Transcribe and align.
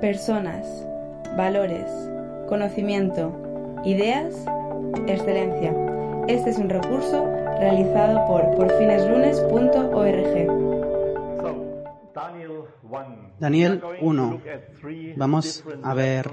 Personas, 0.00 0.64
valores, 1.36 1.90
conocimiento, 2.48 3.80
ideas, 3.84 4.32
excelencia. 5.08 5.74
Este 6.28 6.50
es 6.50 6.58
un 6.58 6.68
recurso 6.68 7.26
realizado 7.58 8.24
por 8.28 8.54
porfineslunes.org. 8.56 10.68
Daniel 13.40 13.82
1. 14.00 14.40
Vamos 15.16 15.64
a 15.82 15.94
ver 15.94 16.30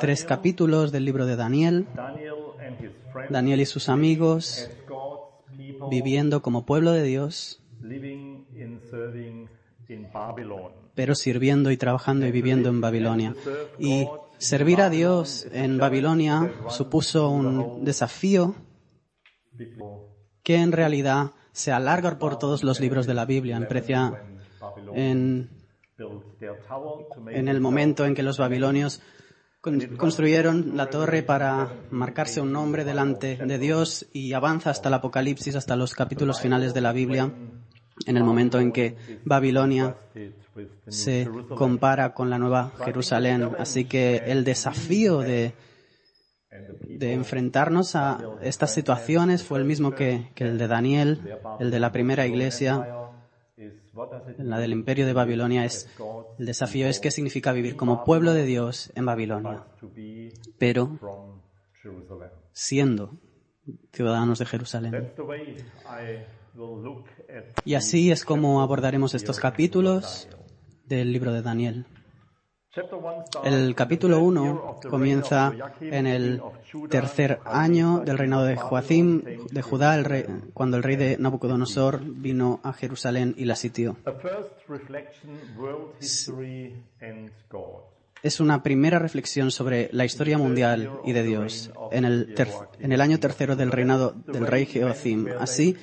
tres 0.00 0.24
capítulos 0.24 0.92
del 0.92 1.04
libro 1.04 1.26
de 1.26 1.36
Daniel. 1.36 1.86
Daniel 3.28 3.60
y 3.60 3.66
sus 3.66 3.90
amigos 3.90 4.70
viviendo 5.90 6.42
como 6.42 6.64
pueblo 6.64 6.92
de 6.92 7.02
Dios, 7.02 7.60
pero 10.94 11.14
sirviendo 11.14 11.70
y 11.70 11.76
trabajando 11.76 12.26
y 12.26 12.30
viviendo 12.30 12.68
en 12.68 12.80
Babilonia. 12.80 13.34
Y 13.78 14.06
servir 14.38 14.80
a 14.80 14.90
Dios 14.90 15.46
en 15.52 15.78
Babilonia 15.78 16.52
supuso 16.68 17.28
un 17.28 17.84
desafío 17.84 18.54
que 20.42 20.56
en 20.56 20.72
realidad 20.72 21.32
se 21.52 21.72
alarga 21.72 22.18
por 22.18 22.38
todos 22.38 22.64
los 22.64 22.80
libros 22.80 23.06
de 23.06 23.14
la 23.14 23.24
Biblia. 23.24 23.56
En, 24.94 25.50
en 27.28 27.48
el 27.48 27.60
momento 27.60 28.04
en 28.04 28.14
que 28.14 28.22
los 28.22 28.38
babilonios 28.38 29.00
construyeron 29.96 30.76
la 30.76 30.90
torre 30.90 31.22
para 31.22 31.72
marcarse 31.90 32.40
un 32.40 32.52
nombre 32.52 32.84
delante 32.84 33.36
de 33.36 33.58
Dios 33.58 34.06
y 34.12 34.32
avanza 34.32 34.70
hasta 34.70 34.88
el 34.88 34.94
Apocalipsis, 34.94 35.54
hasta 35.54 35.76
los 35.76 35.94
capítulos 35.94 36.40
finales 36.40 36.74
de 36.74 36.80
la 36.80 36.92
Biblia, 36.92 37.32
en 38.06 38.16
el 38.16 38.24
momento 38.24 38.60
en 38.60 38.72
que 38.72 38.96
Babilonia 39.24 39.96
se 40.88 41.28
compara 41.56 42.14
con 42.14 42.30
la 42.30 42.38
nueva 42.38 42.72
Jerusalén. 42.84 43.50
Así 43.58 43.84
que 43.84 44.16
el 44.26 44.44
desafío 44.44 45.20
de, 45.20 45.54
enfrentarnos 47.00 47.96
a 47.96 48.18
estas 48.42 48.74
situaciones 48.74 49.42
fue 49.42 49.58
el 49.58 49.64
mismo 49.64 49.94
que, 49.94 50.28
que 50.34 50.44
el 50.44 50.58
de 50.58 50.68
Daniel, 50.68 51.20
el 51.60 51.70
de 51.70 51.80
la 51.80 51.92
primera 51.92 52.26
iglesia, 52.26 53.02
la 54.38 54.58
del 54.58 54.72
imperio 54.72 55.06
de 55.06 55.12
Babilonia 55.12 55.64
es 55.64 55.88
el 56.38 56.46
desafío 56.46 56.88
es 56.88 56.98
qué 56.98 57.10
significa 57.10 57.52
vivir 57.52 57.76
como 57.76 58.04
pueblo 58.04 58.32
de 58.32 58.44
Dios 58.44 58.90
en 58.94 59.04
Babilonia, 59.04 59.64
pero 60.58 60.98
siendo 62.52 63.18
ciudadanos 63.92 64.38
de 64.38 64.46
Jerusalén. 64.46 65.12
Y 67.64 67.74
así 67.74 68.10
es 68.10 68.24
como 68.24 68.62
abordaremos 68.62 69.14
estos 69.14 69.40
capítulos 69.40 70.28
del 70.84 71.12
libro 71.12 71.32
de 71.32 71.42
Daniel. 71.42 71.86
El 73.44 73.74
capítulo 73.74 74.20
1 74.20 74.80
comienza 74.88 75.52
en 75.80 76.06
el 76.06 76.40
tercer 76.88 77.40
año 77.44 78.00
del 78.00 78.16
reinado 78.16 78.44
de 78.44 78.56
Joacim 78.56 79.22
de 79.50 79.62
Judá, 79.62 79.94
el 79.94 80.04
rey, 80.06 80.24
cuando 80.54 80.78
el 80.78 80.82
rey 80.82 80.96
de 80.96 81.18
Nabucodonosor 81.18 82.00
vino 82.02 82.60
a 82.62 82.72
Jerusalén 82.72 83.34
y 83.36 83.44
la 83.44 83.56
sitió. 83.56 83.98
Es 88.22 88.40
una 88.40 88.62
primera 88.62 88.98
reflexión 88.98 89.50
sobre 89.50 89.90
la 89.92 90.06
historia 90.06 90.38
mundial 90.38 91.00
y 91.04 91.12
de 91.12 91.22
Dios 91.24 91.72
en 91.90 92.06
el, 92.06 92.34
en 92.78 92.92
el 92.92 93.00
año 93.02 93.20
tercero 93.20 93.54
del 93.54 93.70
reinado 93.70 94.14
del 94.26 94.46
rey 94.46 94.66
Joacim. 94.66 95.26
Así 95.38 95.76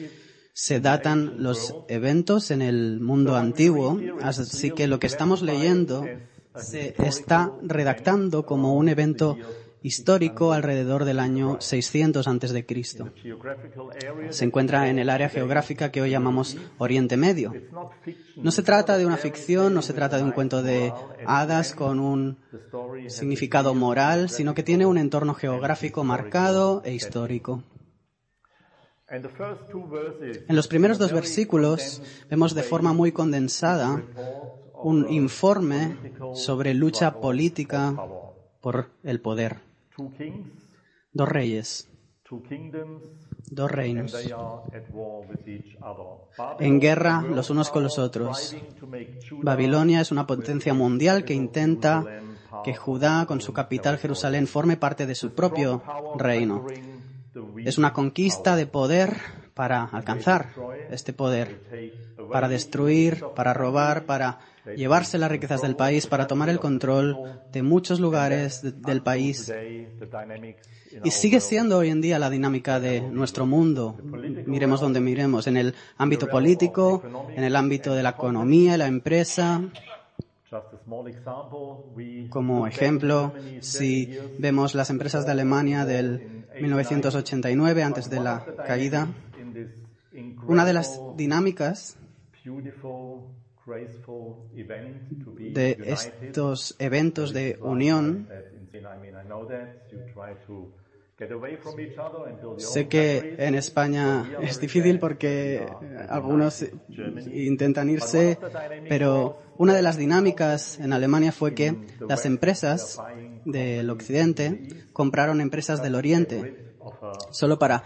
se 0.60 0.82
datan 0.82 1.42
los 1.42 1.74
eventos 1.88 2.52
en 2.52 2.62
el 2.62 3.00
mundo 3.00 3.38
antiguo, 3.38 3.98
así 4.22 4.72
que 4.72 4.88
lo 4.88 5.00
que 5.00 5.08
estamos 5.08 5.42
leyendo 5.42 6.06
se 6.54 6.94
está 6.98 7.54
redactando 7.62 8.46
como 8.46 8.76
un 8.76 8.90
evento 8.90 9.38
histórico 9.84 10.52
alrededor 10.52 11.06
del 11.06 11.22
año 11.22 11.62
600 11.62 12.28
antes 12.28 12.52
de 12.52 12.66
Cristo. 12.66 13.10
Se 14.32 14.44
encuentra 14.44 14.90
en 14.90 15.00
el 15.00 15.10
área 15.10 15.30
geográfica 15.30 15.94
que 15.94 16.02
hoy 16.02 16.10
llamamos 16.10 16.58
Oriente 16.78 17.16
Medio. 17.16 17.54
No 18.36 18.52
se 18.52 18.62
trata 18.62 18.98
de 18.98 19.06
una 19.06 19.16
ficción, 19.16 19.74
no 19.74 19.82
se 19.82 19.94
trata 19.94 20.18
de 20.18 20.24
un 20.24 20.34
cuento 20.34 20.62
de 20.62 20.92
hadas 21.26 21.74
con 21.74 22.02
un 22.02 22.38
significado 23.08 23.74
moral, 23.76 24.30
sino 24.30 24.54
que 24.54 24.64
tiene 24.64 24.86
un 24.86 24.98
entorno 24.98 25.36
geográfico 25.36 26.04
marcado 26.04 26.82
e 26.84 26.94
histórico. 26.94 27.64
En 29.12 30.56
los 30.56 30.68
primeros 30.68 31.00
dos 31.00 31.12
versículos 31.12 32.02
vemos 32.30 32.54
de 32.54 32.64
forma 32.64 32.94
muy 32.94 33.12
condensada 33.12 34.04
un 34.84 35.12
informe 35.12 35.98
sobre 36.36 36.74
lucha 36.74 37.20
política 37.20 37.96
por 38.62 38.92
el 39.04 39.20
poder. 39.20 39.58
Dos 41.12 41.28
reyes, 41.28 41.90
dos 43.50 43.72
reinos, 43.72 44.16
en 46.60 46.80
guerra 46.80 47.24
los 47.24 47.50
unos 47.50 47.72
con 47.72 47.84
los 47.84 47.98
otros. 47.98 48.56
Babilonia 49.42 50.02
es 50.02 50.12
una 50.12 50.28
potencia 50.28 50.74
mundial 50.74 51.26
que 51.26 51.34
intenta 51.34 52.06
que 52.64 52.76
Judá, 52.76 53.26
con 53.26 53.42
su 53.42 53.54
capital 53.54 53.98
Jerusalén, 53.98 54.48
forme 54.48 54.78
parte 54.78 55.06
de 55.06 55.16
su 55.16 55.32
propio 55.34 55.82
reino. 56.18 56.66
Es 57.64 57.78
una 57.78 57.94
conquista 57.94 58.56
de 58.56 58.66
poder 58.66 59.18
para 59.54 59.84
alcanzar 59.84 60.54
este 60.90 61.14
poder, 61.14 61.62
para 62.32 62.48
destruir, 62.48 63.26
para 63.36 63.54
robar, 63.54 64.06
para 64.06 64.40
llevarse 64.76 65.18
las 65.18 65.30
riquezas 65.30 65.62
del 65.62 65.76
país, 65.76 66.08
para 66.08 66.28
tomar 66.28 66.50
el 66.50 66.60
control 66.60 67.42
de 67.52 67.62
muchos 67.62 68.00
lugares 68.00 68.62
del 68.64 69.02
país. 69.02 69.52
Y 71.04 71.12
sigue 71.12 71.40
siendo 71.40 71.78
hoy 71.78 71.90
en 71.90 72.02
día 72.02 72.18
la 72.20 72.30
dinámica 72.30 72.80
de 72.80 73.02
nuestro 73.02 73.46
mundo. 73.46 73.98
Miremos 74.46 74.82
donde 74.82 75.02
miremos, 75.02 75.46
en 75.48 75.58
el 75.58 75.76
ámbito 75.98 76.28
político, 76.28 77.04
en 77.36 77.44
el 77.44 77.56
ámbito 77.56 77.94
de 77.94 78.04
la 78.04 78.12
economía, 78.12 78.78
la 78.78 78.88
empresa. 78.88 79.62
Como 82.30 82.66
ejemplo, 82.66 83.34
si 83.60 84.18
vemos 84.40 84.74
las 84.74 84.90
empresas 84.90 85.26
de 85.26 85.32
Alemania 85.32 85.86
del 85.86 86.39
1989, 86.62 87.84
antes 87.84 88.10
de 88.10 88.20
la 88.20 88.46
caída, 88.66 89.08
una 90.48 90.66
de 90.66 90.74
las 90.74 91.00
dinámicas 91.16 91.98
de 95.38 95.78
estos 95.86 96.76
eventos 96.80 97.34
de 97.34 97.58
unión. 97.62 98.28
Sé 102.58 102.88
que 102.88 103.36
en 103.38 103.56
España 103.56 104.38
es 104.42 104.62
difícil 104.62 105.00
porque 105.00 105.68
algunos 106.08 106.66
intentan 107.34 107.90
irse, 107.90 108.38
pero 108.88 109.38
una 109.58 109.74
de 109.74 109.82
las 109.82 109.98
dinámicas 109.98 110.80
en 110.80 110.94
Alemania 110.94 111.34
fue 111.34 111.54
que 111.54 111.76
las 112.08 112.26
empresas 112.26 112.98
del 113.46 113.90
occidente 113.90 114.88
compraron 114.94 115.42
empresas 115.42 115.82
del 115.82 115.96
oriente 115.96 116.70
solo 117.32 117.60
para 117.60 117.84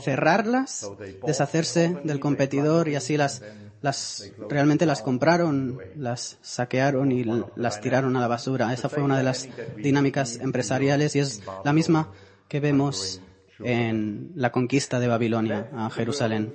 cerrarlas, 0.00 0.90
deshacerse 1.26 1.96
del 2.04 2.20
competidor 2.20 2.88
y 2.88 2.94
así 2.96 3.16
las, 3.16 3.42
las 3.82 4.32
realmente 4.48 4.86
las 4.86 5.02
compraron, 5.02 5.78
las 5.96 6.38
saquearon 6.42 7.12
y 7.12 7.24
las 7.56 7.80
tiraron 7.80 8.16
a 8.16 8.20
la 8.20 8.28
basura. 8.28 8.72
Esa 8.72 8.88
fue 8.88 9.02
una 9.02 9.18
de 9.18 9.24
las 9.24 9.48
dinámicas 9.76 10.36
empresariales 10.36 11.16
y 11.16 11.20
es 11.20 11.42
la 11.64 11.72
misma 11.72 12.12
que 12.48 12.60
vemos 12.60 13.20
en 13.60 14.32
la 14.34 14.52
conquista 14.52 15.00
de 15.00 15.08
Babilonia 15.08 15.70
a 15.72 15.90
Jerusalén. 15.90 16.54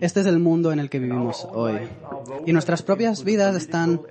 Este 0.00 0.20
es 0.20 0.26
el 0.26 0.38
mundo 0.38 0.72
en 0.72 0.78
el 0.78 0.90
que 0.90 0.98
vivimos 0.98 1.46
hoy. 1.50 1.78
Y 2.44 2.52
nuestras 2.52 2.82
propias 2.82 3.24
vidas 3.24 3.56
están 3.56 4.02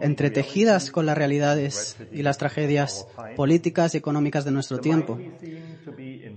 entretejidas 0.00 0.90
con 0.90 1.06
las 1.06 1.16
realidades 1.16 1.96
y 2.12 2.22
las 2.22 2.38
tragedias 2.38 3.06
políticas 3.36 3.94
y 3.94 3.98
económicas 3.98 4.44
de 4.44 4.50
nuestro 4.50 4.78
tiempo. 4.78 5.18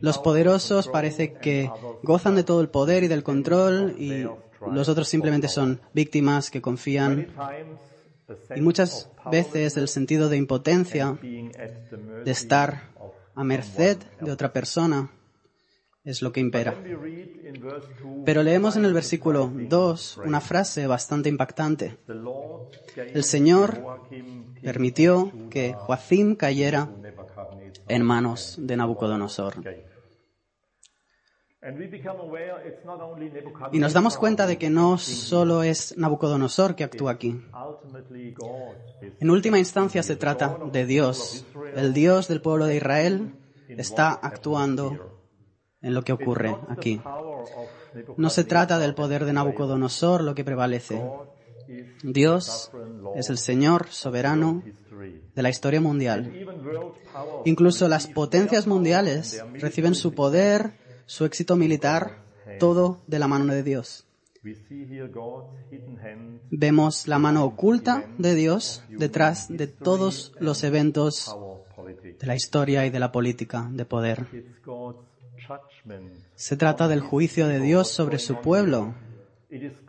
Los 0.01 0.17
poderosos 0.17 0.87
parece 0.87 1.33
que 1.33 1.69
gozan 2.03 2.35
de 2.35 2.43
todo 2.43 2.61
el 2.61 2.69
poder 2.69 3.03
y 3.03 3.07
del 3.07 3.23
control 3.23 3.95
y 3.97 4.25
los 4.71 4.89
otros 4.89 5.07
simplemente 5.07 5.47
son 5.47 5.81
víctimas 5.93 6.49
que 6.49 6.61
confían. 6.61 7.27
Y 8.55 8.61
muchas 8.61 9.09
veces 9.31 9.77
el 9.77 9.87
sentido 9.87 10.29
de 10.29 10.37
impotencia, 10.37 11.17
de 11.21 12.31
estar 12.31 12.89
a 13.35 13.43
merced 13.43 13.97
de 14.19 14.31
otra 14.31 14.53
persona, 14.53 15.11
es 16.09 16.21
lo 16.21 16.31
que 16.31 16.39
impera. 16.39 16.75
Pero 18.25 18.43
leemos 18.43 18.75
en 18.75 18.85
el 18.85 18.93
versículo 18.93 19.51
2 19.53 20.21
una 20.25 20.41
frase 20.41 20.87
bastante 20.87 21.29
impactante. 21.29 21.97
El 22.97 23.23
Señor 23.23 23.81
permitió 24.61 25.31
que 25.49 25.73
Joacim 25.73 26.35
cayera 26.35 26.89
en 27.87 28.03
manos 28.03 28.57
de 28.59 28.75
Nabucodonosor. 28.77 29.55
Y 33.71 33.79
nos 33.79 33.93
damos 33.93 34.17
cuenta 34.17 34.47
de 34.47 34.57
que 34.57 34.69
no 34.69 34.97
solo 34.97 35.61
es 35.61 35.97
Nabucodonosor 35.97 36.75
que 36.75 36.85
actúa 36.85 37.11
aquí. 37.11 37.39
En 39.19 39.29
última 39.29 39.59
instancia 39.59 40.01
se 40.01 40.15
trata 40.15 40.57
de 40.71 40.85
Dios. 40.85 41.45
El 41.75 41.93
Dios 41.93 42.27
del 42.27 42.41
pueblo 42.41 42.65
de 42.65 42.77
Israel 42.77 43.33
está 43.67 44.13
actuando 44.13 45.18
en 45.81 45.93
lo 45.93 46.03
que 46.03 46.13
ocurre 46.13 46.55
aquí. 46.69 47.01
No 48.17 48.29
se 48.29 48.43
trata 48.43 48.79
del 48.79 48.95
poder 48.95 49.25
de 49.25 49.33
Nabucodonosor 49.33 50.23
lo 50.23 50.35
que 50.35 50.43
prevalece. 50.43 51.01
Dios 52.03 52.71
es 53.15 53.29
el 53.29 53.37
Señor 53.37 53.87
soberano 53.89 54.63
de 55.35 55.41
la 55.41 55.49
historia 55.49 55.81
mundial. 55.81 56.33
Incluso 57.45 57.87
las 57.87 58.07
potencias 58.07 58.67
mundiales 58.67 59.43
reciben 59.53 59.95
su 59.95 60.13
poder, 60.13 60.73
su 61.05 61.25
éxito 61.25 61.55
militar, 61.55 62.23
todo 62.59 63.01
de 63.07 63.19
la 63.19 63.27
mano 63.27 63.53
de 63.53 63.63
Dios. 63.63 64.05
Vemos 66.49 67.07
la 67.07 67.19
mano 67.19 67.43
oculta 67.43 68.05
de 68.17 68.35
Dios 68.35 68.83
detrás 68.89 69.47
de 69.49 69.67
todos 69.67 70.33
los 70.39 70.63
eventos 70.63 71.35
de 72.19 72.27
la 72.27 72.35
historia 72.35 72.85
y 72.85 72.89
de 72.89 72.99
la 72.99 73.11
política 73.11 73.69
de 73.71 73.85
poder. 73.85 74.27
Se 76.35 76.57
trata 76.57 76.87
del 76.87 77.01
juicio 77.01 77.47
de 77.47 77.59
Dios 77.59 77.89
sobre 77.89 78.19
su 78.19 78.41
pueblo. 78.41 78.93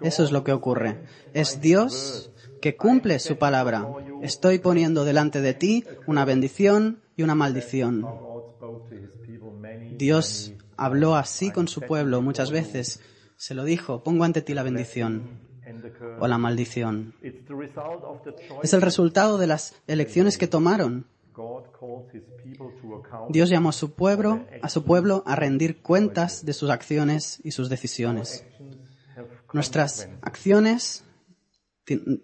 Eso 0.01 0.25
es 0.25 0.33
lo 0.33 0.43
que 0.45 0.53
ocurre. 0.53 1.03
Es 1.35 1.61
Dios 1.61 2.31
que 2.61 2.77
cumple 2.77 3.19
su 3.19 3.37
palabra. 3.37 3.87
Estoy 4.23 4.59
poniendo 4.59 5.05
delante 5.05 5.41
de 5.41 5.55
ti 5.55 5.85
una 6.07 6.25
bendición 6.25 7.01
y 7.17 7.23
una 7.23 7.35
maldición. 7.35 8.07
Dios 9.97 10.55
habló 10.77 11.15
así 11.15 11.51
con 11.51 11.69
su 11.69 11.83
pueblo 11.83 12.23
muchas 12.23 12.51
veces. 12.51 13.01
Se 13.37 13.55
lo 13.55 13.65
dijo, 13.65 14.03
pongo 14.03 14.25
ante 14.25 14.43
ti 14.43 14.55
la 14.55 14.63
bendición 14.63 15.41
o 16.19 16.27
la 16.27 16.39
maldición. 16.39 17.15
Es 18.63 18.73
el 18.73 18.83
resultado 18.83 19.39
de 19.39 19.47
las 19.47 19.75
elecciones 19.87 20.39
que 20.39 20.47
tomaron. 20.47 21.06
Dios 23.29 23.51
llamó 23.51 23.71
a 23.71 23.73
su 23.73 23.95
pueblo, 23.95 24.45
a 24.62 24.69
su 24.69 24.85
pueblo 24.85 25.23
a 25.27 25.37
rendir 25.37 25.83
cuentas 25.83 26.45
de 26.45 26.53
sus 26.53 26.71
acciones 26.71 27.41
y 27.45 27.53
sus 27.53 27.69
decisiones. 27.69 28.45
Nuestras 29.53 30.09
acciones 30.23 31.05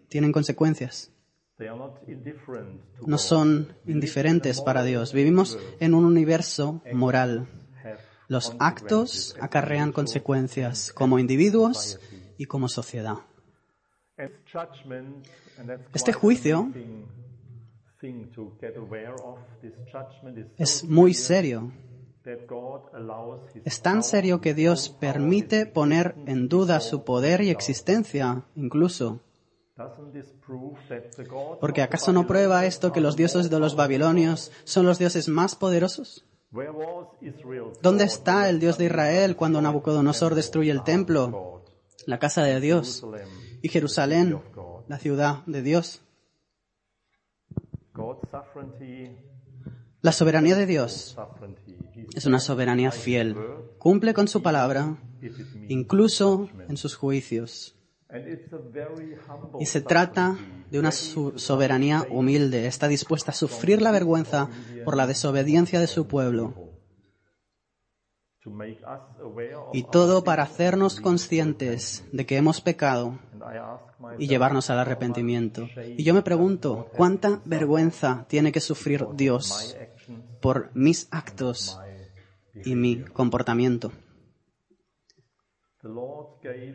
tienen 0.09 0.33
consecuencias. 0.33 1.12
No 3.06 3.19
son 3.19 3.75
indiferentes 3.87 4.61
para 4.61 4.83
Dios. 4.83 5.12
Vivimos 5.12 5.59
en 5.81 5.94
un 5.94 6.05
universo 6.05 6.82
moral. 6.93 7.49
Los 8.29 8.55
actos 8.59 9.37
acarrean 9.41 9.93
consecuencias 9.93 10.93
como 10.93 11.19
individuos 11.19 11.99
y 12.37 12.47
como 12.47 12.69
sociedad. 12.69 13.17
Este 15.94 16.12
juicio 16.12 16.71
es 20.58 20.84
muy 20.84 21.14
serio. 21.14 21.72
Es 23.64 23.82
tan 23.82 24.02
serio 24.02 24.40
que 24.40 24.54
Dios 24.54 24.88
permite 24.88 25.66
poner 25.66 26.16
en 26.26 26.48
duda 26.48 26.81
su 26.81 27.04
poder 27.04 27.40
y 27.40 27.50
existencia, 27.50 28.44
incluso. 28.56 29.20
Porque 31.60 31.82
¿acaso 31.82 32.12
no 32.12 32.26
prueba 32.26 32.64
esto 32.64 32.93
que 32.93 33.00
los 33.00 33.16
dioses 33.16 33.50
de 33.50 33.60
los 33.60 33.76
babilonios 33.76 34.50
son 34.64 34.87
los 34.87 34.98
dioses 34.98 35.28
más 35.28 35.54
poderosos? 35.54 36.25
¿Dónde 37.82 38.04
está 38.04 38.48
el 38.48 38.58
Dios 38.58 38.78
de 38.78 38.87
Israel 38.87 39.37
cuando 39.37 39.60
Nabucodonosor 39.60 40.34
destruye 40.34 40.70
el 40.70 40.82
templo, 40.82 41.62
la 42.06 42.19
casa 42.19 42.43
de 42.43 42.60
Dios, 42.60 43.06
y 43.62 43.69
Jerusalén, 43.69 44.40
la 44.88 44.98
ciudad 44.98 45.44
de 45.46 45.62
Dios? 45.62 46.06
La 50.02 50.12
soberanía 50.12 50.56
de 50.56 50.67
Dios 50.67 51.17
es 52.14 52.26
una 52.26 52.38
soberanía 52.38 52.93
fiel. 52.93 53.37
Cumple 53.78 54.14
con 54.14 54.28
su 54.28 54.43
palabra, 54.43 54.96
incluso 55.69 56.49
en 56.69 56.76
sus 56.76 56.94
juicios. 56.94 57.75
Y 59.58 59.67
se 59.67 59.81
trata 59.81 60.38
de 60.70 60.78
una 60.78 60.93
soberanía 60.93 62.06
humilde. 62.11 62.67
Está 62.67 62.88
dispuesta 62.88 63.32
a 63.32 63.34
sufrir 63.34 63.82
la 63.82 63.90
vergüenza 63.90 64.49
por 64.84 64.96
la 64.96 65.06
desobediencia 65.06 65.81
de 65.81 65.87
su 65.87 66.06
pueblo. 66.06 66.66
Y 69.72 69.82
todo 69.84 70.25
para 70.25 70.44
hacernos 70.44 71.00
conscientes 71.00 72.04
de 72.12 72.26
que 72.26 72.37
hemos 72.37 72.60
pecado 72.60 73.19
y 74.19 74.28
llevarnos 74.28 74.70
al 74.70 74.78
arrepentimiento. 74.78 75.69
Y 75.96 76.04
yo 76.04 76.14
me 76.14 76.22
pregunto, 76.22 76.88
¿cuánta 76.96 77.40
vergüenza 77.44 78.26
tiene 78.28 78.52
que 78.52 78.60
sufrir 78.60 79.06
Dios 79.14 79.76
por 80.40 80.70
mis 80.75 81.08
actos 81.10 81.78
y 82.64 82.75
mi 82.75 83.02
comportamiento? 83.02 83.93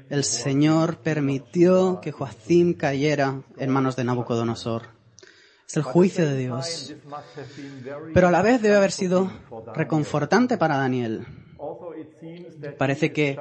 El 0.09 0.23
Señor 0.23 0.97
permitió 0.97 1.99
que 2.01 2.11
Joacim 2.11 2.73
cayera 2.73 3.41
en 3.57 3.69
manos 3.69 3.95
de 3.95 4.03
Nabucodonosor. 4.03 4.83
Es 5.67 5.77
el 5.77 5.83
juicio 5.83 6.25
de 6.25 6.37
Dios. 6.37 6.93
Pero 8.13 8.27
a 8.27 8.31
la 8.31 8.41
vez 8.41 8.61
debe 8.61 8.75
haber 8.75 8.91
sido 8.91 9.31
reconfortante 9.73 10.57
para 10.57 10.77
Daniel. 10.77 11.25
Parece 12.77 13.11
que 13.11 13.39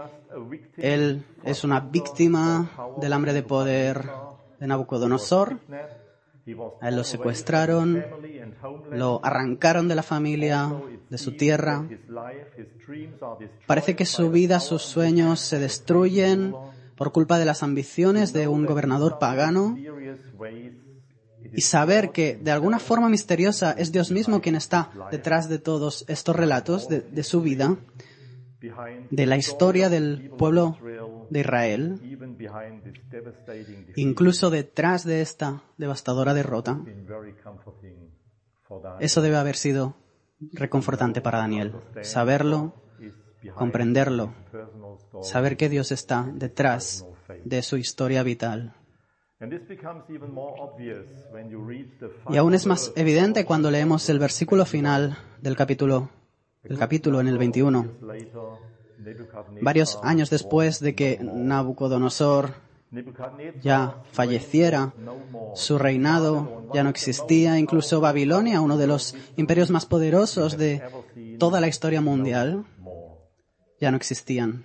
él 0.77 1.25
es 1.45 1.65
una 1.65 1.81
víctima 1.81 2.71
del 3.01 3.13
hambre 3.13 3.33
de 3.33 3.43
poder 3.43 4.05
de 4.59 4.67
Nabucodonosor. 4.67 5.59
A 6.81 6.89
él 6.89 6.97
lo 6.97 7.05
secuestraron, 7.05 8.05
lo 8.91 9.21
arrancaron 9.25 9.89
de 9.89 9.95
la 9.95 10.03
familia, 10.03 10.73
de 11.09 11.19
su 11.19 11.37
tierra. 11.37 11.87
Parece 13.67 13.97
que 13.97 14.05
su 14.05 14.31
vida, 14.31 14.61
sus 14.61 14.83
sueños 14.83 15.41
se 15.41 15.59
destruyen 15.59 16.55
por 16.97 17.13
culpa 17.13 17.39
de 17.39 17.45
las 17.45 17.63
ambiciones 17.63 18.33
de 18.33 18.49
un 18.49 18.67
gobernador 18.67 19.19
pagano. 19.19 19.77
Y 21.53 21.63
saber 21.63 22.13
que 22.13 22.37
de 22.37 22.51
alguna 22.51 22.79
forma 22.79 23.09
misteriosa 23.09 23.73
es 23.73 23.93
Dios 23.93 24.11
mismo 24.11 24.41
quien 24.41 24.57
está 24.57 24.91
detrás 25.11 25.49
de 25.49 25.59
todos 25.59 26.05
estos 26.07 26.37
relatos 26.37 26.89
de, 26.89 27.01
de 27.01 27.23
su 27.23 27.41
vida, 27.41 27.77
de 29.11 29.27
la 29.27 29.37
historia 29.37 29.89
del 29.89 30.31
pueblo 30.37 30.77
de 31.31 31.41
Israel, 31.41 32.01
incluso 33.97 34.51
detrás 34.51 35.05
de 35.05 35.23
esta 35.23 35.63
devastadora 35.79 36.35
derrota, 36.35 36.81
eso 39.01 39.23
debe 39.23 39.37
haber 39.37 39.57
sido 39.57 39.97
reconfortante 40.53 41.21
para 41.21 41.39
Daniel. 41.39 41.75
Saberlo, 42.03 42.75
comprenderlo, 43.55 44.35
saber 45.23 45.57
que 45.57 45.69
Dios 45.69 45.91
está 45.93 46.31
detrás 46.33 47.07
de 47.45 47.63
su 47.63 47.77
historia 47.77 48.23
vital. 48.23 48.75
Y 52.29 52.37
aún 52.37 52.55
es 52.55 52.67
más 52.67 52.93
evidente 52.95 53.47
cuando 53.47 53.71
leemos 53.71 54.09
el 54.11 54.19
versículo 54.19 54.67
final 54.67 55.17
del 55.41 55.57
capítulo 55.57 56.11
el 56.65 56.79
capítulo 56.79 57.21
en 57.21 57.29
el 57.29 57.39
21. 57.39 57.87
Varios 59.63 59.99
años 60.03 60.31
después 60.31 60.81
de 60.81 60.95
que 60.95 61.19
Nabucodonosor 61.23 62.55
ya 63.63 64.03
falleciera, 64.11 64.93
su 65.55 65.79
reinado 65.79 66.67
ya 66.75 66.83
no 66.83 66.91
existía, 66.91 67.59
incluso 67.59 68.01
Babilonia, 68.01 68.61
uno 68.61 68.77
de 68.77 68.87
los 68.87 69.15
imperios 69.37 69.71
más 69.71 69.87
poderosos 69.87 70.59
de 70.59 70.83
toda 71.39 71.61
la 71.61 71.69
historia 71.69 72.01
mundial, 72.01 72.65
ya 73.81 73.91
no 73.91 73.97
existían. 73.97 74.65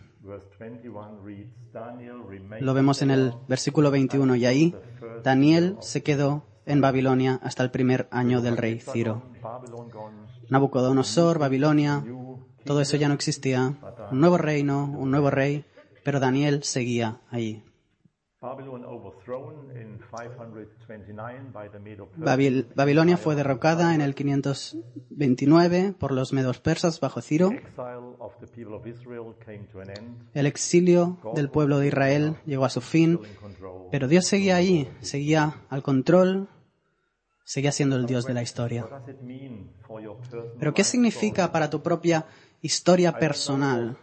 Lo 2.59 2.73
vemos 2.73 3.01
en 3.01 3.11
el 3.11 3.33
versículo 3.47 3.91
21 3.91 4.35
y 4.35 4.45
ahí 4.45 4.75
Daniel 5.23 5.77
se 5.81 6.03
quedó 6.03 6.45
en 6.65 6.81
Babilonia 6.81 7.39
hasta 7.43 7.63
el 7.63 7.71
primer 7.71 8.07
año 8.11 8.41
del 8.41 8.57
rey 8.57 8.79
Ciro. 8.79 9.21
Nabucodonosor, 10.49 11.39
Babilonia, 11.39 12.03
todo 12.63 12.81
eso 12.81 12.97
ya 12.97 13.07
no 13.07 13.13
existía. 13.13 13.75
Un 14.11 14.19
nuevo 14.19 14.37
reino, 14.37 14.85
un 14.85 15.11
nuevo 15.11 15.29
rey, 15.29 15.65
pero 16.03 16.19
Daniel 16.19 16.63
seguía 16.63 17.21
allí. 17.29 17.63
Babilonia 22.75 23.17
fue 23.17 23.35
derrocada 23.35 23.95
en 23.95 24.01
el 24.01 24.13
529 24.13 25.95
por 25.97 26.11
los 26.11 26.31
medos 26.33 26.59
persas 26.59 26.99
bajo 26.99 27.21
Ciro. 27.21 27.49
El 30.33 30.45
exilio 30.45 31.17
del 31.33 31.49
pueblo 31.49 31.79
de 31.79 31.87
Israel 31.87 32.35
llegó 32.45 32.65
a 32.65 32.69
su 32.69 32.81
fin, 32.81 33.19
pero 33.91 34.07
Dios 34.07 34.25
seguía 34.25 34.57
allí, 34.57 34.87
seguía 35.01 35.63
al 35.69 35.81
control, 35.81 36.47
seguía 37.45 37.71
siendo 37.71 37.95
el 37.95 38.05
Dios 38.05 38.25
de 38.25 38.33
la 38.33 38.41
historia. 38.41 38.85
Pero 40.59 40.73
¿qué 40.73 40.83
significa 40.83 41.51
para 41.51 41.69
tu 41.69 41.81
propia 41.81 42.25
historia 42.61 43.17
personal? 43.17 43.97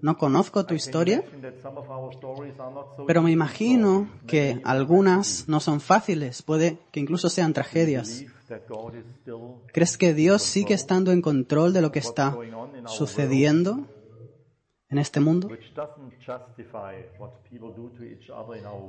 No 0.00 0.16
conozco 0.16 0.66
tu 0.66 0.74
historia, 0.74 1.24
pero 3.06 3.22
me 3.22 3.32
imagino 3.32 4.08
que 4.26 4.60
algunas 4.64 5.48
no 5.48 5.60
son 5.60 5.80
fáciles, 5.80 6.42
puede 6.42 6.78
que 6.92 7.00
incluso 7.00 7.30
sean 7.30 7.52
tragedias. 7.52 8.24
¿Crees 9.72 9.96
que 9.96 10.14
Dios 10.14 10.42
sigue 10.42 10.74
estando 10.74 11.12
en 11.12 11.22
control 11.22 11.72
de 11.72 11.82
lo 11.82 11.92
que 11.92 11.98
está 11.98 12.36
sucediendo 12.86 13.86
en 14.90 14.98
este 14.98 15.20
mundo? 15.20 15.48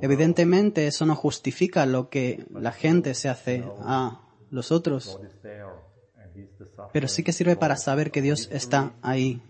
Evidentemente 0.00 0.86
eso 0.86 1.06
no 1.06 1.16
justifica 1.16 1.86
lo 1.86 2.08
que 2.08 2.44
la 2.50 2.72
gente 2.72 3.14
se 3.14 3.28
hace 3.28 3.64
a 3.80 4.22
los 4.50 4.72
otros, 4.72 5.20
pero 6.92 7.08
sí 7.08 7.22
que 7.22 7.32
sirve 7.32 7.56
para 7.56 7.76
saber 7.76 8.10
que 8.10 8.22
Dios 8.22 8.48
está 8.52 8.92
ahí 9.02 9.42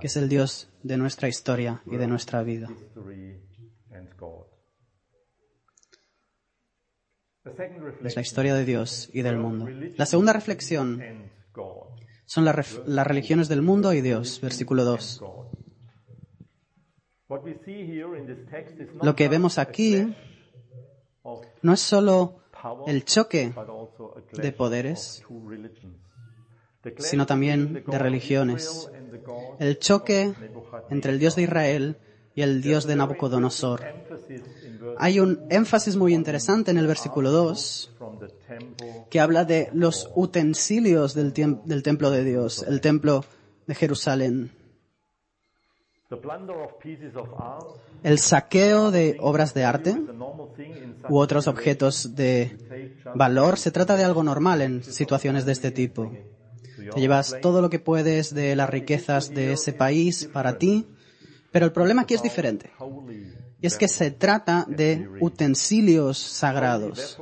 que 0.00 0.06
es 0.06 0.16
el 0.16 0.28
Dios 0.28 0.68
de 0.82 0.96
nuestra 0.96 1.28
historia 1.28 1.82
y 1.86 1.96
de 1.96 2.06
nuestra 2.06 2.42
vida. 2.42 2.68
Es 8.04 8.16
la 8.16 8.22
historia 8.22 8.54
de 8.54 8.64
Dios 8.64 9.08
y 9.12 9.22
del 9.22 9.36
mundo. 9.36 9.68
La 9.96 10.06
segunda 10.06 10.32
reflexión 10.32 11.00
son 12.26 12.44
las, 12.44 13.06
religiones 13.06 13.48
del 13.48 13.62
mundo 13.62 13.92
y 13.92 14.00
Dios, 14.02 14.40
versículo 14.40 14.84
2. 14.84 15.22
Lo 19.02 19.16
que 19.16 19.28
vemos 19.28 19.58
aquí 19.58 20.14
no 21.62 21.72
es 21.72 21.80
solo 21.80 22.40
el 22.86 23.04
choque 23.04 23.54
de 24.32 24.52
poderes, 24.52 25.24
sino 26.98 27.26
también 27.26 27.84
de 27.86 27.98
religiones. 27.98 28.90
El 29.58 29.78
choque 29.78 30.34
entre 30.90 31.12
el 31.12 31.18
Dios 31.18 31.36
de 31.36 31.42
Israel 31.42 31.96
y 32.34 32.42
el 32.42 32.60
Dios 32.60 32.86
de 32.86 32.96
Nabucodonosor. 32.96 33.84
Hay 34.98 35.20
un 35.20 35.46
énfasis 35.50 35.96
muy 35.96 36.14
interesante 36.14 36.70
en 36.70 36.78
el 36.78 36.86
versículo 36.86 37.30
2 37.30 37.92
que 39.10 39.20
habla 39.20 39.44
de 39.44 39.70
los 39.72 40.10
utensilios 40.14 41.14
del, 41.14 41.32
del 41.32 41.82
templo 41.82 42.10
de 42.10 42.24
Dios, 42.24 42.62
el 42.62 42.80
templo 42.80 43.24
de 43.66 43.74
Jerusalén. 43.74 44.50
El 48.02 48.18
saqueo 48.18 48.90
de 48.92 49.16
obras 49.20 49.54
de 49.54 49.64
arte 49.64 49.96
u 51.08 51.18
otros 51.18 51.48
objetos 51.48 52.14
de 52.14 52.94
valor 53.14 53.58
se 53.58 53.72
trata 53.72 53.96
de 53.96 54.04
algo 54.04 54.22
normal 54.22 54.62
en 54.62 54.84
situaciones 54.84 55.44
de 55.44 55.52
este 55.52 55.72
tipo. 55.72 56.12
Te 56.76 57.00
llevas 57.00 57.36
todo 57.42 57.60
lo 57.60 57.70
que 57.70 57.80
puedes 57.80 58.32
de 58.32 58.54
las 58.54 58.70
riquezas 58.70 59.34
de 59.34 59.52
ese 59.52 59.72
país 59.72 60.28
para 60.32 60.58
ti, 60.58 60.86
pero 61.50 61.66
el 61.66 61.72
problema 61.72 62.02
aquí 62.02 62.14
es 62.14 62.22
diferente. 62.22 62.70
Y 63.60 63.66
es 63.66 63.78
que 63.78 63.88
se 63.88 64.10
trata 64.10 64.66
de 64.68 65.08
utensilios 65.20 66.18
sagrados, 66.18 67.18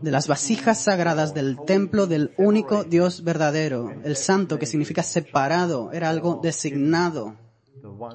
de 0.00 0.10
las 0.10 0.28
vasijas 0.28 0.78
sagradas 0.84 1.34
del 1.34 1.58
templo 1.64 2.06
del 2.06 2.32
único 2.38 2.84
Dios 2.84 3.24
verdadero, 3.24 3.92
el 4.04 4.16
santo, 4.16 4.58
que 4.58 4.66
significa 4.66 5.02
separado, 5.02 5.90
era 5.92 6.10
algo 6.10 6.38
designado 6.42 7.36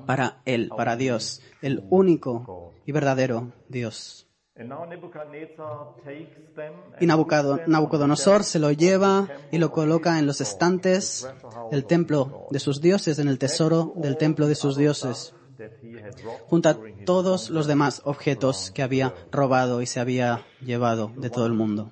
para 0.05 0.41
Él, 0.45 0.69
para 0.75 0.95
Dios, 0.95 1.41
el 1.61 1.83
único 1.89 2.73
y 2.85 2.93
verdadero 2.93 3.51
Dios. 3.67 4.27
Y 6.99 7.05
Nabucodonosor 7.05 8.43
se 8.43 8.57
lo 8.57 8.71
lleva 8.71 9.27
y 9.51 9.59
lo 9.59 9.71
coloca 9.71 10.17
en 10.17 10.25
los 10.25 10.41
estantes 10.41 11.29
del 11.69 11.85
templo 11.85 12.47
de 12.49 12.59
sus 12.59 12.81
dioses, 12.81 13.19
en 13.19 13.27
el 13.27 13.37
tesoro 13.37 13.93
del 13.97 14.17
templo 14.17 14.47
de 14.47 14.55
sus 14.55 14.75
dioses, 14.75 15.35
junto 16.47 16.69
a 16.69 16.77
todos 17.05 17.49
los 17.49 17.67
demás 17.67 18.01
objetos 18.05 18.71
que 18.71 18.83
había 18.83 19.13
robado 19.31 19.81
y 19.81 19.85
se 19.85 19.99
había 19.99 20.45
llevado 20.61 21.11
de 21.17 21.29
todo 21.29 21.45
el 21.45 21.53
mundo. 21.53 21.91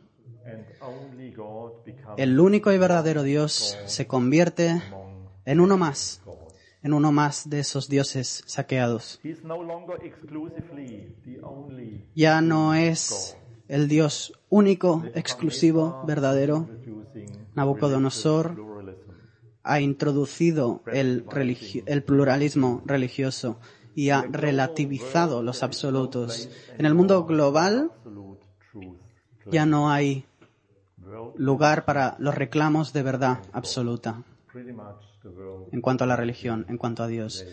El 2.17 2.39
único 2.39 2.71
y 2.71 2.77
verdadero 2.77 3.23
Dios 3.23 3.77
se 3.85 4.07
convierte 4.07 4.81
en 5.45 5.59
uno 5.59 5.77
más 5.77 6.21
en 6.85 6.93
uno 6.93 7.11
más 7.11 7.49
de 7.49 7.61
esos 7.61 7.89
dioses 7.89 8.43
saqueados. 8.45 9.19
Ya 12.13 12.41
no 12.41 12.75
es 12.75 13.37
el 13.67 13.87
Dios 13.87 14.39
único, 14.49 15.03
exclusivo, 15.15 16.03
verdadero. 16.05 16.69
Nabucodonosor 17.55 18.74
ha 19.65 19.81
introducido 19.81 20.83
el, 20.85 21.25
el 21.85 22.03
pluralismo 22.03 22.83
religioso 22.85 23.59
y 23.95 24.11
ha 24.11 24.21
relativizado 24.21 25.41
los 25.41 25.63
absolutos. 25.63 26.49
En 26.77 26.85
el 26.85 26.93
mundo 26.93 27.25
global 27.25 27.91
ya 29.51 29.65
no 29.65 29.89
hay 29.89 30.25
lugar 31.35 31.85
para 31.85 32.15
los 32.19 32.35
reclamos 32.35 32.93
de 32.93 33.03
verdad 33.03 33.39
absoluta. 33.53 34.23
En 35.71 35.81
cuanto 35.81 36.03
a 36.03 36.07
la 36.07 36.15
religión, 36.15 36.65
en 36.69 36.77
cuanto 36.77 37.01
a 37.03 37.07
Dios. 37.07 37.45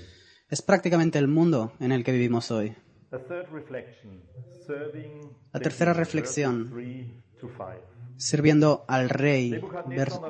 Es 0.48 0.60
prácticamente 0.60 1.18
el 1.18 1.28
mundo 1.28 1.72
en 1.80 1.92
el 1.92 2.04
que 2.04 2.12
vivimos 2.12 2.50
hoy. 2.50 2.76
La 3.10 3.20
tercera 5.60 5.94
reflexión, 5.94 6.70
sirviendo 8.22 8.84
al 8.86 9.08
rey, 9.08 9.60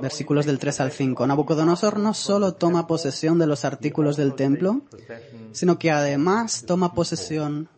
versículos 0.00 0.46
del 0.46 0.58
3 0.58 0.80
al 0.80 0.92
5. 0.92 1.26
Nabucodonosor 1.26 1.98
no 1.98 2.14
solo 2.14 2.54
toma 2.54 2.86
posesión 2.86 3.38
de 3.38 3.46
los 3.46 3.64
artículos 3.64 4.16
del 4.16 4.34
templo, 4.34 4.82
sino 5.52 5.78
que 5.78 5.90
además 5.90 6.64
toma 6.66 6.94
posesión 6.94 7.68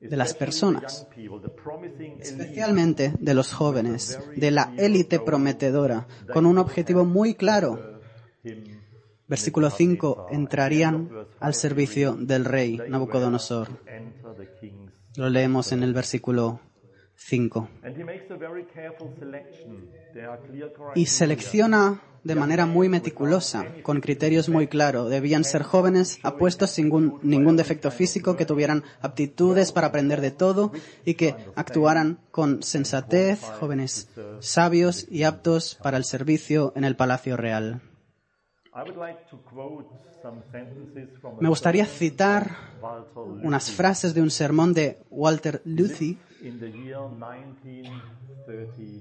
de 0.00 0.16
las 0.16 0.34
personas, 0.34 1.06
especialmente 2.20 3.14
de 3.18 3.34
los 3.34 3.52
jóvenes, 3.52 4.18
de 4.36 4.50
la 4.50 4.72
élite 4.76 5.18
prometedora, 5.20 6.06
con 6.32 6.46
un 6.46 6.58
objetivo 6.58 7.04
muy 7.04 7.34
claro, 7.34 8.00
Versículo 9.28 9.70
5, 9.70 10.26
entrarían 10.30 11.08
al 11.40 11.54
servicio 11.54 12.14
del 12.14 12.44
rey 12.44 12.78
Nabucodonosor. 12.88 13.68
Lo 15.16 15.30
leemos 15.30 15.72
en 15.72 15.82
el 15.82 15.94
versículo 15.94 16.60
5. 17.24 17.68
Y 20.94 21.06
selecciona 21.06 22.00
de 22.24 22.34
manera 22.34 22.66
muy 22.66 22.88
meticulosa, 22.88 23.66
con 23.82 24.00
criterios 24.00 24.48
muy 24.48 24.68
claros. 24.68 25.10
Debían 25.10 25.44
ser 25.44 25.62
jóvenes, 25.62 26.18
apuestos 26.22 26.70
sin 26.70 26.86
ningún, 26.86 27.18
ningún, 27.22 27.56
defecto 27.56 27.90
físico, 27.90 28.36
que 28.36 28.46
tuvieran 28.46 28.84
aptitudes 29.00 29.72
para 29.72 29.88
aprender 29.88 30.20
de 30.20 30.30
todo 30.30 30.72
y 31.04 31.14
que 31.14 31.34
actuaran 31.56 32.18
con 32.30 32.62
sensatez, 32.62 33.40
jóvenes 33.58 34.08
sabios 34.40 35.06
y 35.10 35.24
aptos 35.24 35.78
para 35.82 35.96
el 35.96 36.04
servicio 36.04 36.72
en 36.76 36.84
el 36.84 36.96
palacio 36.96 37.36
real. 37.36 37.80
Me 41.40 41.48
gustaría 41.48 41.86
citar 41.86 42.56
unas 43.42 43.70
frases 43.70 44.14
de 44.14 44.22
un 44.22 44.30
sermón 44.30 44.72
de 44.74 44.98
Walter 45.10 45.60
Luthi 45.64 46.18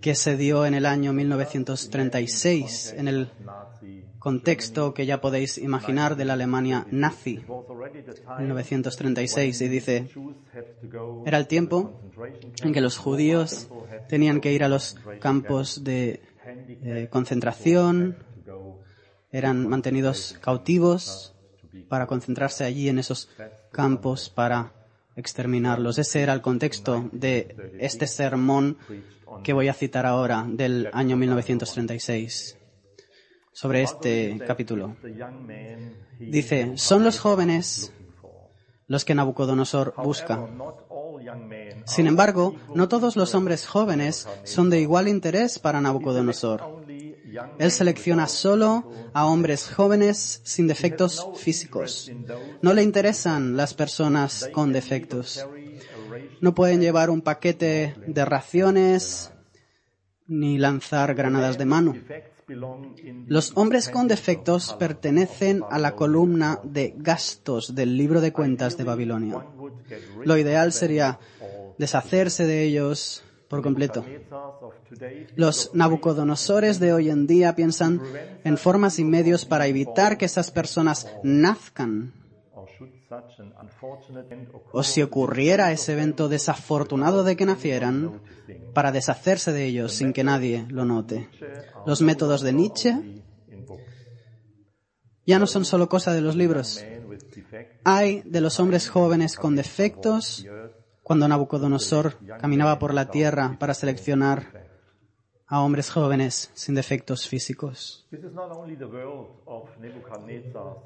que 0.02 0.16
se 0.16 0.38
dio 0.38 0.66
en 0.66 0.74
el 0.74 0.86
año 0.86 1.14
1936 1.14 2.96
en 2.98 3.08
el 3.08 3.30
contexto 4.20 4.94
que 4.94 5.08
ya 5.08 5.20
podéis 5.20 5.58
imaginar 5.58 6.16
de 6.16 6.26
la 6.26 6.34
Alemania 6.34 6.86
nazi, 6.92 7.44
1936, 8.40 9.62
y 9.62 9.68
dice, 9.68 10.10
era 11.26 11.40
el 11.40 11.48
tiempo 11.48 12.00
en 12.62 12.72
que 12.72 12.82
los 12.82 12.98
judíos 12.98 13.68
tenían 14.08 14.40
que 14.40 14.54
ir 14.54 14.64
a 14.64 14.70
los 14.70 14.96
campos 15.20 15.84
de 15.84 16.22
eh, 16.84 17.08
concentración, 17.10 18.16
eran 19.32 19.68
mantenidos 19.68 20.38
cautivos 20.40 21.34
para 21.88 22.06
concentrarse 22.06 22.64
allí 22.64 22.90
en 22.90 23.00
esos 23.00 23.28
campos 23.72 24.30
para 24.30 24.72
exterminarlos. 25.22 25.98
Ese 25.98 26.22
era 26.22 26.34
el 26.34 26.42
contexto 26.42 27.10
de 27.14 27.56
este 27.80 28.08
sermón 28.08 28.78
que 29.44 29.54
voy 29.54 29.70
a 29.70 29.74
citar 29.74 30.06
ahora 30.06 30.46
del 30.48 30.90
año 30.92 31.16
1936. 31.16 32.58
sobre 33.54 33.84
este 33.84 34.40
capítulo. 34.48 34.96
Dice, 36.20 36.78
son 36.78 37.04
los 37.04 37.20
jóvenes 37.20 37.94
los 38.88 39.06
que 39.06 39.16
Nabucodonosor 39.16 39.94
busca. 40.04 40.48
Sin 41.86 42.08
embargo, 42.08 42.56
no 42.76 42.88
todos 42.88 43.16
los 43.16 43.36
hombres 43.36 43.68
jóvenes 43.68 44.28
son 44.44 44.70
de 44.70 44.82
igual 44.82 45.08
interés 45.08 45.60
para 45.60 45.80
Nabucodonosor. 45.80 46.81
Él 47.60 47.72
selecciona 47.72 48.28
solo 48.28 48.92
a 49.14 49.26
hombres 49.26 49.70
jóvenes 49.70 50.42
sin 50.44 50.68
defectos 50.68 51.28
físicos. 51.36 52.12
No 52.62 52.74
le 52.74 52.84
interesan 52.84 53.56
las 53.58 53.74
personas 53.74 54.50
con 54.52 54.74
defectos. 54.74 55.46
No 56.42 56.54
pueden 56.56 56.82
llevar 56.82 57.10
un 57.10 57.22
paquete 57.22 57.96
de 58.06 58.26
raciones 58.26 59.32
ni 60.28 60.58
lanzar 60.58 61.14
granadas 61.14 61.58
de 61.58 61.66
mano. 61.66 61.96
Los 63.28 63.52
hombres 63.56 63.90
con 63.90 64.08
defectos 64.08 64.74
pertenecen 64.74 65.64
a 65.70 65.80
la 65.80 65.96
columna 65.96 66.60
de 66.64 66.94
gastos 66.98 67.76
del 67.76 67.98
libro 67.98 68.20
de 68.22 68.34
cuentas 68.34 68.78
de 68.78 68.84
Babilonia. 68.84 69.46
Lo 70.24 70.38
ideal 70.38 70.74
sería 70.74 71.20
deshacerse 71.78 72.46
de 72.46 72.64
ellos 72.64 73.24
por 73.52 73.62
completo. 73.62 74.06
Los 75.36 75.72
Nabucodonosores 75.74 76.80
de 76.80 76.94
hoy 76.94 77.10
en 77.10 77.28
día 77.28 77.54
piensan 77.54 78.02
en 78.46 78.58
formas 78.58 78.98
y 78.98 79.04
medios 79.04 79.44
para 79.44 79.68
evitar 79.68 80.18
que 80.18 80.24
esas 80.24 80.52
personas 80.52 81.06
nazcan. 81.22 82.14
O 84.72 84.84
si 84.84 85.02
ocurriera 85.02 85.74
ese 85.74 85.92
evento 85.92 86.30
desafortunado 86.30 87.26
de 87.26 87.36
que 87.36 87.46
nacieran, 87.46 88.22
para 88.74 88.94
deshacerse 88.94 89.52
de 89.52 89.66
ellos 89.66 89.92
sin 89.92 90.14
que 90.14 90.24
nadie 90.24 90.66
lo 90.70 90.86
note. 90.86 91.28
Los 91.86 92.02
métodos 92.02 92.42
de 92.44 92.54
Nietzsche 92.54 93.22
ya 95.26 95.40
no 95.40 95.46
son 95.46 95.66
solo 95.66 95.90
cosa 95.90 96.14
de 96.14 96.22
los 96.22 96.38
libros. 96.38 96.82
Hay 97.84 98.22
de 98.22 98.40
los 98.40 98.62
hombres 98.62 98.90
jóvenes 98.90 99.36
con 99.36 99.58
defectos 99.58 100.46
cuando 101.12 101.28
Nabucodonosor 101.28 102.16
caminaba 102.40 102.80
por 102.80 102.94
la 102.94 103.12
tierra 103.12 103.58
para 103.60 103.74
seleccionar 103.74 104.70
a 105.46 105.60
hombres 105.60 105.92
jóvenes 105.92 106.52
sin 106.54 106.74
defectos 106.74 107.28
físicos. 107.28 108.08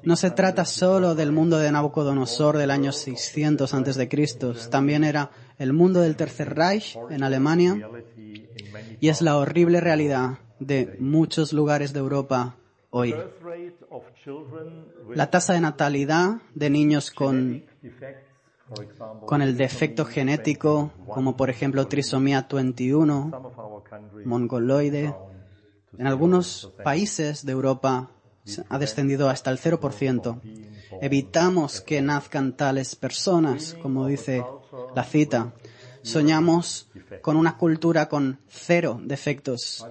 No 0.02 0.16
se 0.16 0.30
trata 0.32 0.64
solo 0.64 1.14
del 1.14 1.30
mundo 1.30 1.58
de 1.58 1.70
Nabucodonosor 1.70 2.56
del 2.56 2.72
año 2.72 2.90
600 2.90 3.72
a.C., 3.72 4.68
también 4.68 5.04
era 5.04 5.30
el 5.58 5.72
mundo 5.72 6.00
del 6.00 6.16
Tercer 6.16 6.56
Reich 6.56 6.98
en 7.08 7.22
Alemania 7.22 7.88
y 8.98 9.08
es 9.08 9.22
la 9.22 9.36
horrible 9.36 9.80
realidad 9.80 10.40
de 10.58 10.96
muchos 10.98 11.52
lugares 11.52 11.92
de 11.92 12.00
Europa 12.00 12.56
hoy. 12.90 13.14
La 15.14 15.30
tasa 15.30 15.52
de 15.52 15.60
natalidad 15.60 16.38
de 16.56 16.68
niños 16.68 17.12
con 17.12 17.64
con 19.26 19.42
el 19.42 19.56
defecto 19.56 20.04
genético, 20.04 20.92
como 21.06 21.36
por 21.36 21.50
ejemplo 21.50 21.86
trisomía 21.86 22.46
21, 22.50 23.52
mongoloide. 24.24 25.14
En 25.98 26.06
algunos 26.06 26.72
países 26.82 27.46
de 27.46 27.52
Europa 27.52 28.10
ha 28.68 28.78
descendido 28.78 29.28
hasta 29.28 29.50
el 29.50 29.58
0%. 29.58 30.40
Evitamos 31.00 31.80
que 31.80 32.02
nazcan 32.02 32.56
tales 32.56 32.96
personas, 32.96 33.76
como 33.82 34.06
dice 34.06 34.44
la 34.94 35.04
cita. 35.04 35.54
Soñamos 36.02 36.90
con 37.22 37.36
una 37.36 37.56
cultura 37.56 38.08
con 38.08 38.40
cero 38.48 39.00
defectos. 39.02 39.86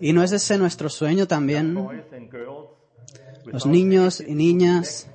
¿Y 0.00 0.12
no 0.12 0.22
es 0.22 0.32
ese 0.32 0.58
nuestro 0.58 0.88
sueño 0.88 1.26
también? 1.26 1.74
Los 3.44 3.66
niños 3.66 4.20
y 4.20 4.34
niñas 4.34 5.08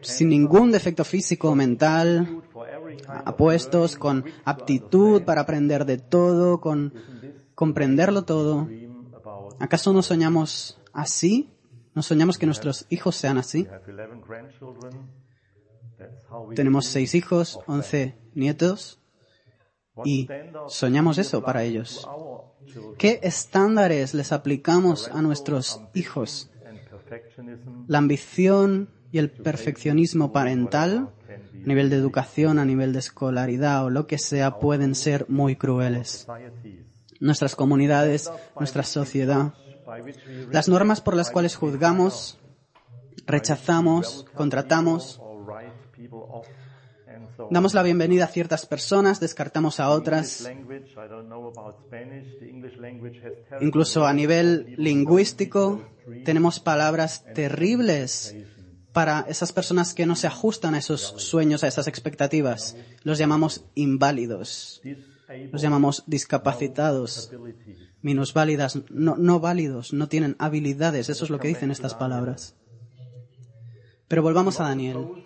sin 0.00 0.28
ningún 0.28 0.72
defecto 0.72 1.04
físico 1.04 1.50
o 1.50 1.54
mental, 1.54 2.42
apuestos 3.24 3.96
con 3.96 4.24
aptitud 4.44 5.22
para 5.22 5.42
aprender 5.42 5.84
de 5.84 5.98
todo, 5.98 6.60
con 6.60 6.92
comprenderlo 7.54 8.24
todo. 8.24 8.68
¿Acaso 9.58 9.92
no 9.92 10.02
soñamos 10.02 10.80
así? 10.92 11.50
¿No 11.94 12.02
soñamos 12.02 12.38
que 12.38 12.46
nuestros 12.46 12.86
hijos 12.88 13.16
sean 13.16 13.38
así? 13.38 13.66
Tenemos 16.54 16.86
seis 16.86 17.14
hijos, 17.14 17.60
once 17.66 18.16
nietos 18.34 19.00
y 20.04 20.28
soñamos 20.68 21.18
eso 21.18 21.42
para 21.42 21.62
ellos. 21.62 22.08
¿Qué 22.98 23.20
estándares 23.22 24.14
les 24.14 24.32
aplicamos 24.32 25.08
a 25.08 25.20
nuestros 25.22 25.82
hijos? 25.94 26.50
La 27.86 27.98
ambición 27.98 28.90
y 29.12 29.18
el 29.18 29.30
perfeccionismo 29.30 30.32
parental, 30.32 31.10
a 31.28 31.66
nivel 31.66 31.90
de 31.90 31.96
educación, 31.96 32.58
a 32.58 32.64
nivel 32.64 32.92
de 32.92 33.00
escolaridad 33.00 33.84
o 33.84 33.90
lo 33.90 34.06
que 34.06 34.18
sea, 34.18 34.58
pueden 34.58 34.94
ser 34.94 35.26
muy 35.28 35.56
crueles. 35.56 36.26
Nuestras 37.18 37.54
comunidades, 37.54 38.30
nuestra 38.58 38.82
sociedad, 38.82 39.54
las 40.50 40.68
normas 40.68 41.00
por 41.00 41.16
las 41.16 41.30
cuales 41.30 41.56
juzgamos, 41.56 42.38
rechazamos, 43.26 44.26
contratamos, 44.34 45.20
Damos 47.50 47.74
la 47.74 47.82
bienvenida 47.82 48.24
a 48.24 48.28
ciertas 48.28 48.66
personas, 48.66 49.18
descartamos 49.18 49.80
a 49.80 49.90
otras. 49.90 50.50
Incluso 53.60 54.06
a 54.06 54.12
nivel 54.12 54.74
lingüístico 54.76 55.82
tenemos 56.24 56.60
palabras 56.60 57.24
terribles 57.34 58.36
para 58.92 59.24
esas 59.28 59.52
personas 59.52 59.94
que 59.94 60.06
no 60.06 60.16
se 60.16 60.26
ajustan 60.26 60.74
a 60.74 60.78
esos 60.78 61.00
sueños, 61.00 61.62
a 61.62 61.68
esas 61.68 61.86
expectativas. 61.86 62.76
Los 63.02 63.18
llamamos 63.18 63.64
inválidos, 63.74 64.82
los 65.52 65.62
llamamos 65.62 66.02
discapacitados, 66.06 67.30
minusválidas, 68.02 68.78
no, 68.90 69.16
no 69.16 69.40
válidos, 69.40 69.92
no 69.92 70.08
tienen 70.08 70.36
habilidades. 70.38 71.08
Eso 71.08 71.24
es 71.24 71.30
lo 71.30 71.38
que 71.38 71.48
dicen 71.48 71.70
estas 71.70 71.94
palabras. 71.94 72.56
Pero 74.08 74.22
volvamos 74.22 74.60
a 74.60 74.64
Daniel. 74.64 75.24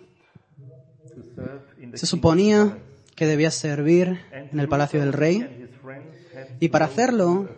Se 1.95 2.05
suponía 2.05 2.77
que 3.15 3.25
debía 3.25 3.49
servir 3.49 4.19
en 4.31 4.59
el 4.59 4.67
palacio 4.67 4.99
del 4.99 5.13
rey 5.13 5.69
y 6.59 6.69
para 6.69 6.85
hacerlo, 6.85 7.49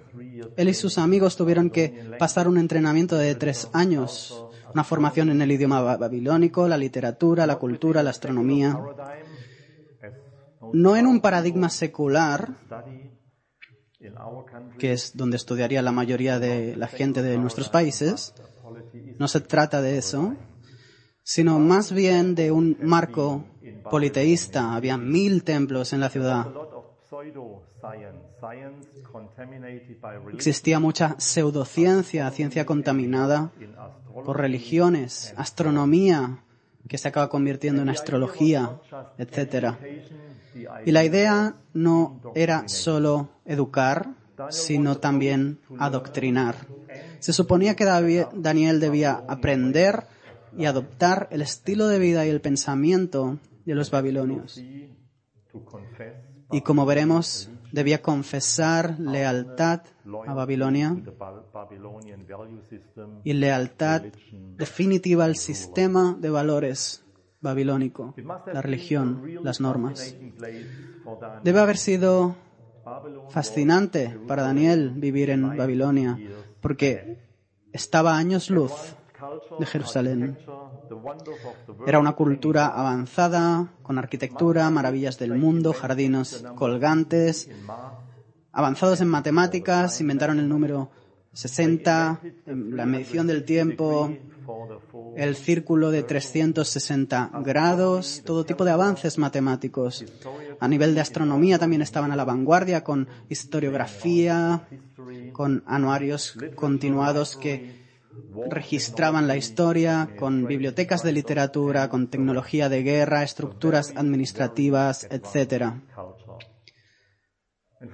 él 0.56 0.70
y 0.70 0.74
sus 0.74 0.98
amigos 0.98 1.36
tuvieron 1.36 1.70
que 1.70 2.15
pasar 2.20 2.48
un 2.48 2.58
entrenamiento 2.58 3.17
de 3.17 3.36
tres 3.36 3.70
años 3.74 4.46
una 4.73 4.84
formación 4.84 5.30
en 5.30 5.41
el 5.41 5.51
idioma 5.51 5.97
babilónico, 5.97 6.67
la 6.67 6.77
literatura, 6.77 7.47
la 7.47 7.58
cultura, 7.58 8.03
la 8.03 8.10
astronomía. 8.12 8.77
No 10.73 10.95
en 10.97 11.08
un 11.08 11.21
paradigma 11.21 11.69
secular, 11.69 12.58
que 14.77 14.93
es 14.93 15.15
donde 15.15 15.38
estudiaría 15.38 15.82
la 15.82 15.91
mayoría 15.91 16.39
de 16.39 16.75
la 16.75 16.88
gente 16.88 17.21
de 17.21 17.38
nuestros 17.38 17.69
países. 17.69 18.34
No 19.17 19.27
se 19.27 19.41
trata 19.41 19.82
de 19.82 19.97
eso, 19.97 20.36
sino 21.23 21.60
más 21.60 21.91
bien 21.91 22.36
de 22.36 22.51
un 22.51 22.77
marco 22.82 23.45
politeísta. 23.89 24.75
Había 24.75 24.97
mil 24.97 25.43
templos 25.43 25.93
en 25.93 25.99
la 25.99 26.10
ciudad. 26.10 26.47
Existía 30.34 30.80
mucha 30.80 31.15
pseudociencia, 31.19 32.30
ciencia 32.32 32.65
contaminada 32.65 33.52
por 34.26 34.38
religiones, 34.38 35.34
astronomía, 35.38 36.43
que 36.88 36.97
se 36.97 37.08
acaba 37.08 37.30
convirtiendo 37.30 37.82
en 37.82 37.89
astrología, 37.89 38.80
etc. 39.17 39.76
Y 40.86 40.91
la 40.91 41.04
idea 41.04 41.56
no 41.73 42.21
era 42.36 42.67
solo 42.67 43.30
educar, 43.45 44.10
sino 44.50 44.97
también 44.97 45.60
adoctrinar. 45.80 46.56
Se 47.19 47.34
suponía 47.34 47.76
que 47.76 47.86
Daniel 47.86 48.80
debía 48.80 49.23
aprender 49.28 50.06
y 50.56 50.65
adoptar 50.65 51.28
el 51.32 51.41
estilo 51.41 51.88
de 51.88 52.00
vida 52.00 52.26
y 52.26 52.30
el 52.30 52.41
pensamiento 52.41 53.39
de 53.65 53.76
los 53.76 53.91
babilonios. 53.91 54.62
Y 56.52 56.62
como 56.62 56.86
veremos, 56.86 57.50
debía 57.71 58.01
confesar 58.01 58.99
lealtad 58.99 59.82
a 60.25 60.34
Babilonia 60.34 60.95
y 63.23 63.34
lealtad 63.34 64.03
definitiva 64.58 65.25
al 65.25 65.36
sistema 65.36 66.15
de 66.19 66.30
valores 66.30 67.03
babilónico, 67.41 68.15
la 68.51 68.62
religión, 68.62 69.39
las 69.43 69.62
normas. 69.62 70.15
Debe 71.43 71.60
haber 71.60 71.77
sido 71.77 72.36
fascinante 73.30 74.17
para 74.27 74.43
Daniel 74.43 74.91
vivir 74.95 75.30
en 75.30 75.56
Babilonia, 75.58 76.17
porque 76.62 77.19
estaba 77.71 78.17
años 78.17 78.49
luz 78.49 78.71
de 79.60 79.65
Jerusalén. 79.65 80.38
Era 81.86 82.00
una 82.00 82.13
cultura 82.13 82.67
avanzada, 82.67 83.73
con 83.84 83.97
arquitectura, 83.97 84.69
maravillas 84.69 85.17
del 85.17 85.36
mundo, 85.36 85.73
jardines 85.73 86.43
colgantes, 86.56 87.50
avanzados 88.52 89.02
en 89.02 89.08
matemáticas 89.08 90.02
inventaron 90.02 90.39
el 90.39 90.50
número 90.50 90.89
60, 91.34 92.21
la 92.47 92.86
medición 92.88 93.28
del 93.28 93.45
tiempo, 93.45 94.12
el 95.15 95.36
círculo 95.36 95.91
de 95.91 96.02
360 96.02 97.32
grados, 97.43 98.23
todo 98.26 98.45
tipo 98.45 98.65
de 98.65 98.71
avances 98.71 99.19
matemáticos. 99.19 100.04
A 100.60 100.67
nivel 100.67 100.95
de 100.95 101.02
astronomía 101.02 101.60
también 101.60 101.84
estaban 101.84 102.12
a 102.12 102.15
la 102.15 102.26
vanguardia 102.26 102.84
con 102.84 103.08
historiografía, 103.30 104.67
con 105.34 105.63
anuarios 105.67 106.36
continuados 106.56 107.36
que 107.36 107.87
registraban 108.49 109.27
la 109.27 109.38
historia, 109.38 110.15
con 110.17 110.45
bibliotecas 110.45 111.03
de 111.03 111.12
literatura, 111.12 111.89
con 111.89 112.08
tecnología 112.08 112.69
de 112.69 112.84
guerra, 112.84 113.23
estructuras 113.23 113.93
administrativas, 113.95 115.08
etc. 115.12 115.73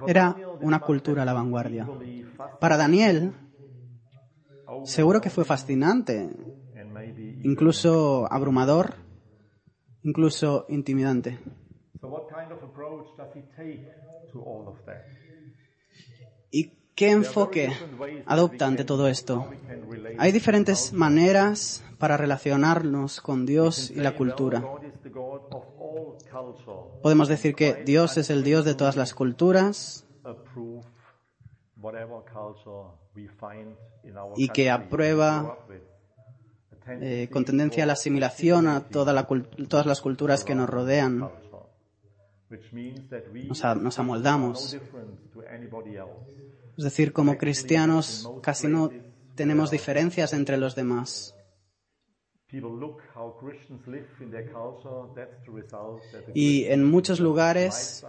Era 0.06 0.36
una 0.60 0.80
cultura 0.80 1.22
a 1.22 1.24
la 1.24 1.32
vanguardia. 1.32 1.88
Para 2.60 2.76
Daniel, 2.76 3.32
seguro 4.84 5.20
que 5.20 5.30
fue 5.30 5.44
fascinante, 5.44 6.30
incluso 7.42 8.26
abrumador, 8.32 8.94
incluso 10.02 10.66
intimidante. 10.68 11.38
¿Y 16.50 16.83
qué 16.94 17.10
enfoque 17.10 17.72
adopta 18.26 18.66
ante 18.66 18.84
todo 18.84 19.08
esto? 19.08 19.48
Hay 20.18 20.32
diferentes 20.32 20.92
maneras 20.92 21.84
para 21.98 22.16
relacionarnos 22.16 23.20
con 23.20 23.46
Dios 23.46 23.90
y 23.90 24.00
la 24.00 24.14
cultura. 24.14 24.62
Podemos 27.02 27.28
decir 27.28 27.54
que 27.54 27.82
Dios 27.84 28.16
es 28.16 28.30
el 28.30 28.44
Dios 28.44 28.64
de 28.64 28.74
todas 28.74 28.96
las 28.96 29.14
culturas 29.14 30.06
y 34.36 34.48
que 34.48 34.70
aprueba 34.70 35.58
eh, 36.86 37.28
con 37.32 37.44
tendencia 37.44 37.84
a 37.84 37.86
la 37.86 37.92
asimilación 37.94 38.66
a 38.66 38.88
todas 38.88 39.86
las 39.86 40.00
culturas 40.00 40.44
que 40.44 40.54
nos 40.54 40.68
rodean. 40.68 41.30
nos 43.80 43.98
amoldamos. 43.98 44.76
Es 46.76 46.84
decir, 46.84 47.12
como 47.12 47.38
cristianos 47.38 48.30
casi 48.42 48.66
no 48.66 48.90
tenemos 49.34 49.70
diferencias 49.70 50.32
entre 50.32 50.56
los 50.56 50.74
demás. 50.74 51.34
Y 56.34 56.64
en 56.64 56.84
muchos 56.84 57.20
lugares, 57.20 58.06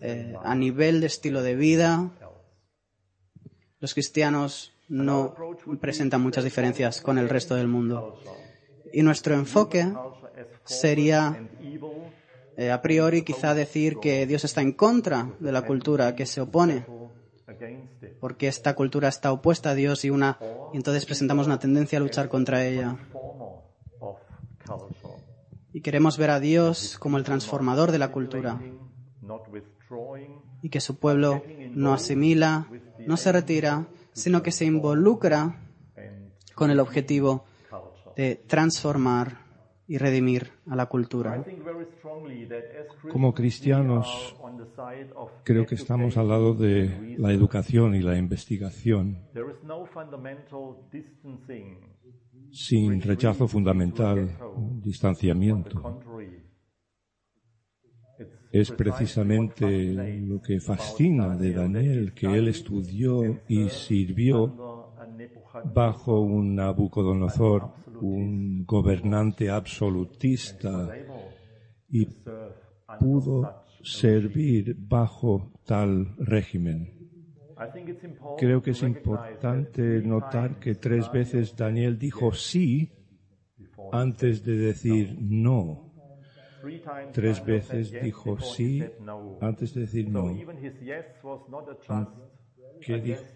eh, 0.00 0.34
a 0.42 0.54
nivel 0.54 1.00
de 1.00 1.06
estilo 1.06 1.42
de 1.42 1.56
vida, 1.56 2.10
los 3.80 3.94
cristianos 3.94 4.72
no 4.88 5.34
presentan 5.80 6.20
muchas 6.20 6.44
diferencias 6.44 7.00
con 7.00 7.18
el 7.18 7.28
resto 7.28 7.56
del 7.56 7.66
mundo. 7.66 8.20
Y 8.92 9.02
nuestro 9.02 9.34
enfoque 9.34 9.92
sería, 10.64 11.48
eh, 12.56 12.70
a 12.70 12.82
priori, 12.82 13.22
quizá 13.22 13.54
decir 13.54 13.96
que 14.00 14.26
Dios 14.26 14.44
está 14.44 14.60
en 14.60 14.72
contra 14.72 15.32
de 15.40 15.50
la 15.50 15.62
cultura, 15.62 16.14
que 16.14 16.26
se 16.26 16.40
opone 16.40 16.84
porque 18.20 18.48
esta 18.48 18.74
cultura 18.74 19.08
está 19.08 19.32
opuesta 19.32 19.70
a 19.70 19.74
Dios 19.74 20.04
y 20.04 20.10
una 20.10 20.38
y 20.72 20.76
entonces 20.76 21.04
presentamos 21.06 21.46
una 21.46 21.58
tendencia 21.58 21.98
a 21.98 22.02
luchar 22.02 22.28
contra 22.28 22.64
ella. 22.64 22.96
Y 25.72 25.80
queremos 25.80 26.18
ver 26.18 26.30
a 26.30 26.40
Dios 26.40 26.98
como 26.98 27.18
el 27.18 27.24
transformador 27.24 27.92
de 27.92 27.98
la 27.98 28.12
cultura 28.12 28.60
y 30.62 30.68
que 30.68 30.80
su 30.80 30.98
pueblo 30.98 31.42
no 31.70 31.92
asimila, 31.92 32.68
no 33.06 33.16
se 33.16 33.32
retira, 33.32 33.86
sino 34.12 34.42
que 34.42 34.52
se 34.52 34.64
involucra 34.64 35.60
con 36.54 36.70
el 36.70 36.80
objetivo 36.80 37.44
de 38.16 38.36
transformar 38.36 39.41
y 39.86 39.98
redimir 39.98 40.48
a 40.68 40.76
la 40.76 40.86
cultura. 40.86 41.44
Como 43.10 43.34
cristianos, 43.34 44.36
creo 45.44 45.66
que 45.66 45.74
estamos 45.74 46.16
al 46.16 46.28
lado 46.28 46.54
de 46.54 47.16
la 47.18 47.32
educación 47.32 47.94
y 47.94 48.00
la 48.00 48.16
investigación 48.16 49.18
sin 52.52 53.00
rechazo 53.00 53.48
fundamental, 53.48 54.38
distanciamiento. 54.82 56.00
Es 58.52 58.70
precisamente 58.70 60.20
lo 60.20 60.42
que 60.42 60.60
fascina 60.60 61.34
de 61.36 61.54
Daniel, 61.54 62.12
que 62.12 62.26
él 62.26 62.48
estudió 62.48 63.40
y 63.48 63.70
sirvió 63.70 64.92
bajo 65.72 66.20
un 66.20 66.56
Nabucodonosor 66.56 67.70
un 68.02 68.64
gobernante 68.64 69.48
absolutista 69.48 70.92
y 71.88 72.06
pudo 72.98 73.64
servir 73.82 74.76
bajo 74.78 75.52
tal 75.64 76.14
régimen. 76.18 76.92
Creo 78.38 78.62
que 78.62 78.72
es 78.72 78.82
importante 78.82 80.02
notar 80.02 80.58
que 80.58 80.74
tres 80.74 81.10
veces 81.12 81.54
Daniel 81.56 81.98
dijo 81.98 82.32
sí 82.32 82.90
antes 83.92 84.44
de 84.44 84.56
decir 84.56 85.16
no. 85.20 85.92
Tres 87.12 87.44
veces 87.44 87.92
dijo 88.02 88.38
sí 88.40 88.82
antes 89.40 89.74
de 89.74 89.80
decir 89.82 90.08
no 90.08 90.36
que 92.84 93.00
dijo 93.00 93.32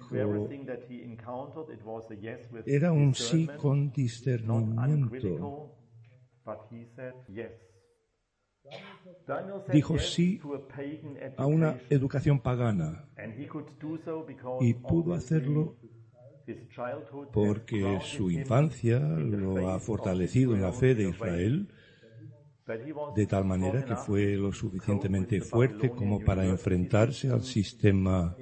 era 2.65 2.93
un 2.93 3.15
sí 3.15 3.49
con 3.57 3.91
discernimiento. 3.93 5.73
Dijo 9.73 9.99
sí 9.99 10.41
a 11.37 11.47
una 11.47 11.79
educación 11.91 12.41
pagana. 12.41 13.09
Y 14.61 14.75
pudo 14.75 15.15
hacerlo 15.15 15.77
porque 17.33 17.99
su 18.03 18.31
infancia 18.31 19.01
lo 19.01 19.69
ha 19.71 19.81
fortalecido 19.81 20.55
en 20.55 20.63
la 20.63 20.73
fe 20.73 20.95
de 20.95 21.09
Israel 21.09 21.69
de 23.15 23.27
tal 23.27 23.45
manera 23.45 23.85
que 23.85 23.95
fue 23.95 24.37
lo 24.37 24.53
suficientemente 24.53 25.41
fuerte 25.41 25.91
como 25.91 26.21
para 26.21 26.45
enfrentarse 26.45 27.31
al 27.31 27.43
sistema 27.43 28.37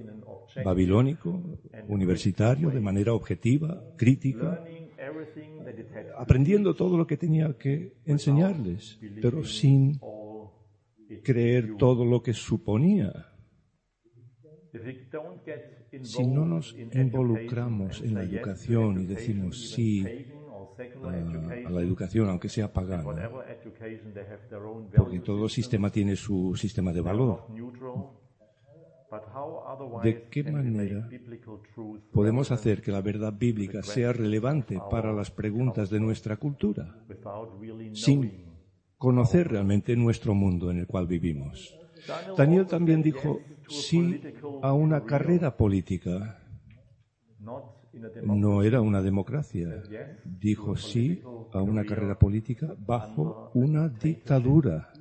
babilónico, 0.62 1.42
universitario, 1.88 2.70
de 2.70 2.80
manera 2.80 3.12
objetiva, 3.12 3.82
crítica, 3.96 4.64
aprendiendo 6.16 6.74
todo 6.74 6.96
lo 6.96 7.06
que 7.06 7.16
tenía 7.16 7.56
que 7.58 7.94
enseñarles, 8.04 8.98
pero 9.20 9.44
sin 9.44 10.00
creer 11.22 11.76
todo 11.76 12.04
lo 12.04 12.22
que 12.22 12.32
suponía. 12.32 13.30
Si 16.02 16.26
no 16.26 16.44
nos 16.44 16.76
involucramos 16.92 18.02
en 18.02 18.14
la 18.14 18.24
educación 18.24 19.00
y 19.00 19.06
decimos 19.06 19.70
sí 19.70 20.04
a, 21.66 21.70
la 21.70 21.80
educación, 21.80 22.28
aunque 22.28 22.48
sea 22.48 22.72
pagana, 22.72 23.30
porque 24.96 25.20
todo 25.20 25.48
sistema 25.48 25.90
tiene 25.90 26.16
su 26.16 26.56
sistema 26.56 26.92
de 26.92 27.00
valor, 27.00 27.46
¿De 30.02 30.28
qué 30.30 30.44
manera 30.44 31.08
podemos 32.12 32.50
hacer 32.50 32.82
que 32.82 32.92
la 32.92 33.00
verdad 33.00 33.32
bíblica 33.32 33.82
sea 33.82 34.12
relevante 34.12 34.80
para 34.90 35.12
las 35.12 35.30
preguntas 35.30 35.90
de 35.90 36.00
nuestra 36.00 36.36
cultura 36.36 36.96
sin 37.92 38.44
conocer 38.98 39.48
realmente 39.48 39.96
nuestro 39.96 40.34
mundo 40.34 40.70
en 40.70 40.78
el 40.78 40.86
cual 40.86 41.06
vivimos? 41.06 41.78
Daniel 42.36 42.66
también 42.66 43.02
dijo 43.02 43.40
sí 43.68 44.20
a 44.62 44.72
una 44.72 45.04
carrera 45.04 45.56
política. 45.56 46.40
No 48.24 48.62
era 48.62 48.80
una 48.80 49.02
democracia. 49.02 49.82
Dijo 50.24 50.76
sí 50.76 51.22
a 51.52 51.62
una 51.62 51.84
carrera 51.84 52.18
política 52.18 52.74
bajo 52.78 53.50
una 53.54 53.88
dictadura 53.88 54.93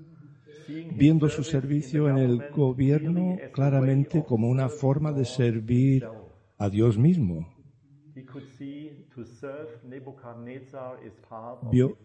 viendo 0.68 1.30
su 1.30 1.44
servicio 1.44 2.10
en 2.10 2.18
el 2.18 2.50
gobierno 2.50 3.38
claramente 3.52 4.24
como 4.24 4.50
una 4.50 4.70
forma 4.70 5.12
de 5.12 5.26
servir 5.26 6.08
a 6.58 6.70
Dios 6.70 6.98
mismo. 6.98 7.48
Vio 11.72 11.98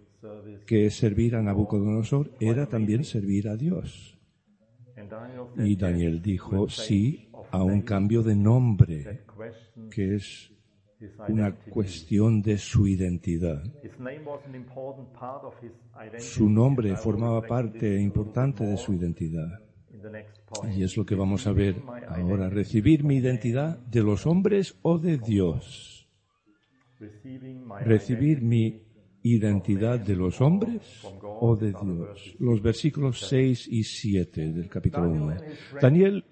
que 0.67 0.91
servir 0.91 1.37
a 1.37 1.43
Nabucodonosor 1.43 2.33
era 2.41 2.67
también 2.67 3.05
servir 3.05 3.49
a 3.49 3.57
Dios. 3.57 4.19
Y 5.57 5.77
Daniel 5.77 6.21
dijo 6.21 6.69
sí 6.69 7.29
a 7.51 7.63
un 7.63 7.83
cambio 7.83 8.23
de 8.23 8.35
nombre, 8.35 9.25
que 9.91 10.17
es 10.17 10.53
una 11.29 11.55
cuestión 11.55 12.43
de 12.43 12.59
su 12.59 12.87
identidad. 12.87 13.63
Su 16.19 16.49
nombre 16.49 16.97
formaba 16.97 17.43
parte 17.43 18.01
importante 18.01 18.65
de 18.65 18.77
su 18.77 18.93
identidad. 18.95 19.61
Y 20.75 20.83
es 20.83 20.97
lo 20.97 21.05
que 21.05 21.15
vamos 21.15 21.47
a 21.47 21.53
ver 21.53 21.77
ahora. 22.09 22.49
Recibir 22.49 23.05
mi 23.05 23.17
identidad 23.17 23.79
de 23.79 24.03
los 24.03 24.27
hombres 24.27 24.77
o 24.83 24.99
de 24.99 25.19
Dios. 25.19 26.09
Recibir 27.85 28.43
mi 28.43 28.83
identidad 29.23 29.99
de 30.01 30.17
los 30.17 30.41
hombres 30.41 31.05
o 31.23 31.57
de 31.57 31.73
Dios. 31.73 32.37
Los 32.39 32.63
versículos 32.63 33.21
6 33.29 33.69
y 33.69 33.83
7 33.83 34.53
del 34.53 34.69
capítulo 34.69 35.11
1. 35.11 35.37
Daniel 35.81 36.25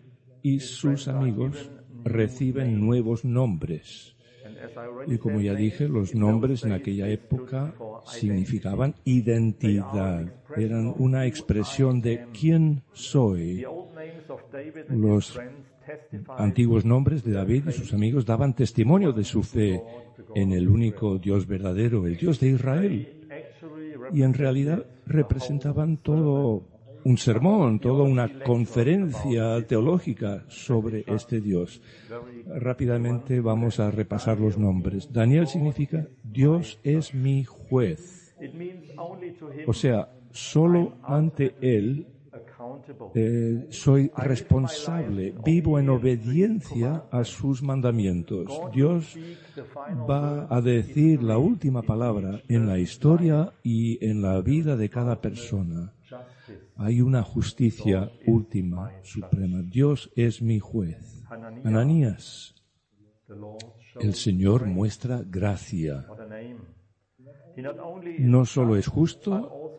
y 0.42 0.60
sus 0.60 1.08
amigos 1.08 1.70
reciben 2.04 2.80
nuevos 2.80 3.24
nombres. 3.24 4.15
Y 5.06 5.18
como 5.18 5.40
ya 5.40 5.54
dije, 5.54 5.88
los 5.88 6.14
nombres 6.14 6.64
en 6.64 6.72
aquella 6.72 7.08
época 7.08 7.74
significaban 8.06 8.94
identidad, 9.04 10.32
eran 10.56 10.94
una 10.98 11.26
expresión 11.26 12.00
de 12.00 12.26
quién 12.38 12.82
soy. 12.92 13.64
Los 14.88 15.38
antiguos 16.36 16.84
nombres 16.84 17.22
de 17.22 17.32
David 17.32 17.68
y 17.68 17.72
sus 17.72 17.92
amigos 17.92 18.26
daban 18.26 18.54
testimonio 18.54 19.12
de 19.12 19.24
su 19.24 19.42
fe 19.42 19.82
en 20.34 20.52
el 20.52 20.68
único 20.68 21.18
Dios 21.18 21.46
verdadero, 21.46 22.06
el 22.06 22.16
Dios 22.16 22.40
de 22.40 22.48
Israel. 22.48 23.28
Y 24.12 24.22
en 24.22 24.34
realidad 24.34 24.84
representaban 25.06 25.96
todo 25.96 26.62
un 27.06 27.18
sermón, 27.18 27.78
toda 27.78 28.02
una 28.02 28.28
conferencia 28.42 29.64
teológica 29.64 30.44
sobre 30.48 31.04
este 31.06 31.40
Dios. 31.40 31.80
Rápidamente 32.46 33.40
vamos 33.40 33.78
a 33.78 33.92
repasar 33.92 34.40
los 34.40 34.58
nombres. 34.58 35.12
Daniel 35.12 35.46
significa 35.46 36.08
Dios 36.24 36.80
es 36.82 37.14
mi 37.14 37.44
juez. 37.44 38.34
O 39.68 39.72
sea, 39.72 40.08
solo 40.32 40.94
ante 41.04 41.54
Él 41.60 42.08
eh, 43.14 43.66
soy 43.70 44.10
responsable, 44.16 45.32
vivo 45.44 45.78
en 45.78 45.90
obediencia 45.90 47.04
a 47.12 47.22
sus 47.22 47.62
mandamientos. 47.62 48.50
Dios 48.74 49.16
va 50.10 50.48
a 50.50 50.60
decir 50.60 51.22
la 51.22 51.38
última 51.38 51.82
palabra 51.82 52.42
en 52.48 52.66
la 52.66 52.80
historia 52.80 53.52
y 53.62 54.04
en 54.04 54.22
la 54.22 54.40
vida 54.40 54.76
de 54.76 54.90
cada 54.90 55.20
persona. 55.20 55.92
Hay 56.76 57.00
una 57.00 57.22
justicia 57.22 58.10
última, 58.26 58.92
suprema. 59.02 59.62
Dios 59.62 60.10
es 60.16 60.42
mi 60.42 60.58
juez. 60.58 61.22
Ananías, 61.64 62.54
el 64.00 64.14
Señor 64.14 64.66
muestra 64.66 65.22
gracia. 65.24 66.06
No 68.18 68.44
solo 68.44 68.76
es 68.76 68.86
justo, 68.86 69.74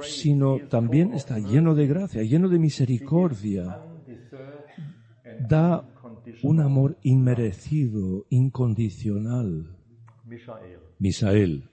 sino 0.00 0.60
también 0.68 1.12
está 1.12 1.38
lleno 1.38 1.74
de 1.74 1.86
gracia, 1.86 2.22
lleno 2.22 2.48
de 2.48 2.58
misericordia. 2.58 3.82
Da 5.48 5.84
un 6.42 6.60
amor 6.60 6.98
inmerecido, 7.02 8.26
incondicional. 8.30 9.76
Misael, 10.98 11.68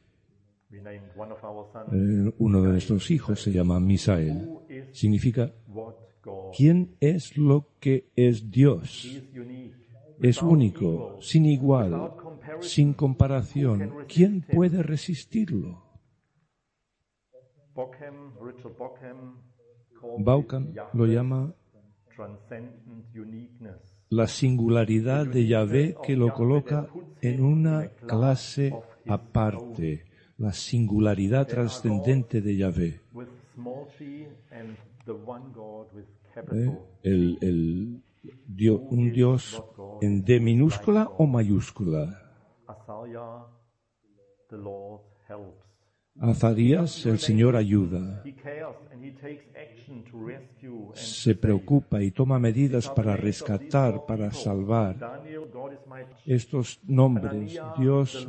uno 2.40 2.62
de 2.62 2.70
nuestros 2.70 3.10
hijos 3.12 3.42
se 3.42 3.52
llama 3.52 3.80
Misael. 3.80 4.50
Significa, 4.92 5.54
¿quién 6.56 6.96
es 7.00 7.38
lo 7.38 7.70
que 7.80 8.10
es 8.16 8.50
Dios? 8.52 9.22
Es 10.22 10.42
único, 10.42 11.18
sin 11.22 11.46
igual, 11.46 12.12
sin 12.60 12.94
comparación. 12.94 13.94
¿Quién 14.08 14.42
puede 14.42 14.84
resistirlo? 14.84 15.84
Bauckham 20.20 20.74
lo 20.94 21.06
llama 21.06 21.54
la 24.10 24.28
singularidad 24.28 25.28
de 25.28 25.48
Yahvé 25.48 25.96
que 26.04 26.16
lo 26.16 26.34
coloca 26.34 26.88
en 27.22 27.44
una 27.44 27.90
clase 27.90 28.74
aparte 29.06 30.07
la 30.38 30.54
singularidad 30.54 31.48
trascendente 31.48 32.42
de 32.42 32.58
Yahvé. 32.58 33.02
¿Eh? 36.52 36.78
El, 37.04 38.02
un 38.90 39.12
Dios 39.12 39.64
en 40.02 40.24
D 40.24 40.40
minúscula 40.40 41.10
o 41.18 41.26
mayúscula. 41.26 42.24
Azarías, 46.20 47.06
el 47.06 47.20
Señor 47.20 47.56
ayuda. 47.56 48.24
Se 50.94 51.36
preocupa 51.36 52.02
y 52.02 52.12
toma 52.12 52.40
medidas 52.40 52.90
para 52.90 53.16
rescatar, 53.16 54.06
para 54.06 54.32
salvar. 54.32 55.22
Estos 56.26 56.80
nombres, 56.84 57.60
Dios 57.78 58.28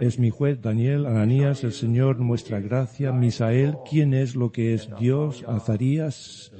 es 0.00 0.18
mi 0.18 0.30
juez, 0.30 0.60
Daniel, 0.60 1.06
Ananías, 1.06 1.64
el 1.64 1.72
Señor 1.72 2.18
muestra 2.18 2.60
gracia, 2.60 3.12
Misael, 3.12 3.76
¿quién 3.88 4.14
es 4.14 4.36
lo 4.36 4.52
que 4.52 4.74
es 4.74 4.88
Dios? 4.98 5.44
Azarías, 5.46 6.52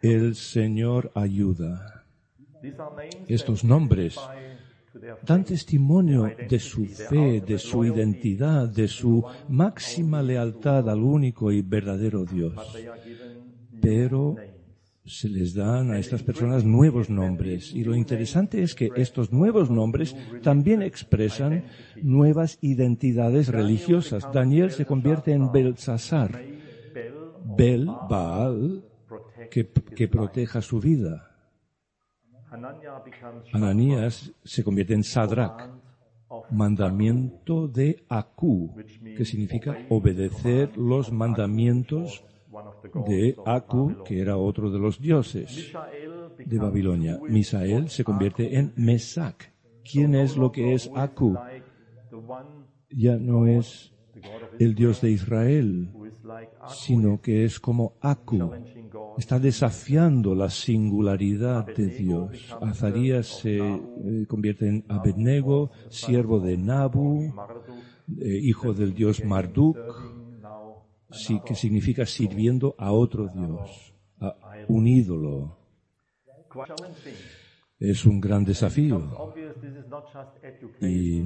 el 0.00 0.34
Señor 0.34 1.10
ayuda. 1.14 2.04
Estos 3.26 3.64
nombres 3.64 4.18
dan 5.22 5.44
testimonio 5.44 6.30
de 6.48 6.58
su 6.58 6.86
fe, 6.86 7.40
de 7.40 7.58
su 7.58 7.84
identidad, 7.84 8.68
de 8.68 8.88
su 8.88 9.24
máxima 9.48 10.22
lealtad 10.22 10.88
al 10.88 11.02
único 11.02 11.50
y 11.50 11.62
verdadero 11.62 12.24
Dios. 12.24 12.54
Pero 13.80 14.36
se 15.04 15.28
les 15.28 15.54
dan 15.54 15.90
a 15.90 15.98
estas 15.98 16.22
personas 16.22 16.64
nuevos 16.64 17.10
nombres. 17.10 17.72
Y 17.74 17.84
lo 17.84 17.94
interesante 17.96 18.62
es 18.62 18.74
que 18.74 18.90
estos 18.96 19.32
nuevos 19.32 19.70
nombres 19.70 20.14
también 20.42 20.82
expresan 20.82 21.64
nuevas 22.02 22.58
identidades 22.60 23.48
religiosas. 23.48 24.28
Daniel 24.32 24.70
se 24.70 24.86
convierte 24.86 25.32
en 25.32 25.50
Belsasar. 25.50 26.40
Bel, 27.56 27.86
Baal, 28.08 28.84
que, 29.50 29.68
que 29.96 30.08
proteja 30.08 30.62
su 30.62 30.78
vida. 30.80 31.31
Ananías 33.52 34.32
se 34.44 34.62
convierte 34.62 34.94
en 34.94 35.04
Sadrach, 35.04 35.70
mandamiento 36.50 37.68
de 37.68 38.04
Aku, 38.08 38.74
que 39.16 39.24
significa 39.24 39.76
obedecer 39.88 40.76
los 40.76 41.10
mandamientos 41.12 42.24
de 43.06 43.36
Aku, 43.46 44.02
que 44.04 44.20
era 44.20 44.36
otro 44.36 44.70
de 44.70 44.78
los 44.78 45.00
dioses 45.00 45.72
de 46.44 46.58
Babilonia. 46.58 47.18
Misael 47.28 47.88
se 47.88 48.04
convierte 48.04 48.58
en 48.58 48.72
Mesak. 48.76 49.52
¿Quién 49.90 50.14
es 50.14 50.36
lo 50.36 50.52
que 50.52 50.74
es 50.74 50.90
Aku? 50.94 51.36
Ya 52.90 53.16
no 53.16 53.46
es 53.46 53.92
el 54.58 54.74
Dios 54.74 55.00
de 55.00 55.10
Israel, 55.10 55.90
sino 56.68 57.20
que 57.20 57.44
es 57.44 57.58
como 57.58 57.94
Aku, 58.00 58.50
está 59.18 59.38
desafiando 59.38 60.34
la 60.34 60.50
singularidad 60.50 61.66
de 61.66 61.86
Dios. 61.86 62.54
Azarías 62.60 63.26
se 63.26 63.58
eh, 63.58 64.26
convierte 64.28 64.68
en 64.68 64.84
Abednego, 64.88 65.70
siervo 65.88 66.40
de 66.40 66.56
Nabu, 66.56 67.32
eh, 68.20 68.38
hijo 68.42 68.72
del 68.72 68.94
dios 68.94 69.24
Marduk, 69.24 69.76
que 71.44 71.54
significa 71.54 72.06
sirviendo 72.06 72.74
a 72.78 72.92
otro 72.92 73.28
dios, 73.28 73.94
a 74.20 74.34
un 74.68 74.86
ídolo. 74.86 75.58
Es 77.82 78.06
un 78.06 78.20
gran 78.20 78.44
desafío. 78.44 79.34
Y 80.80 81.20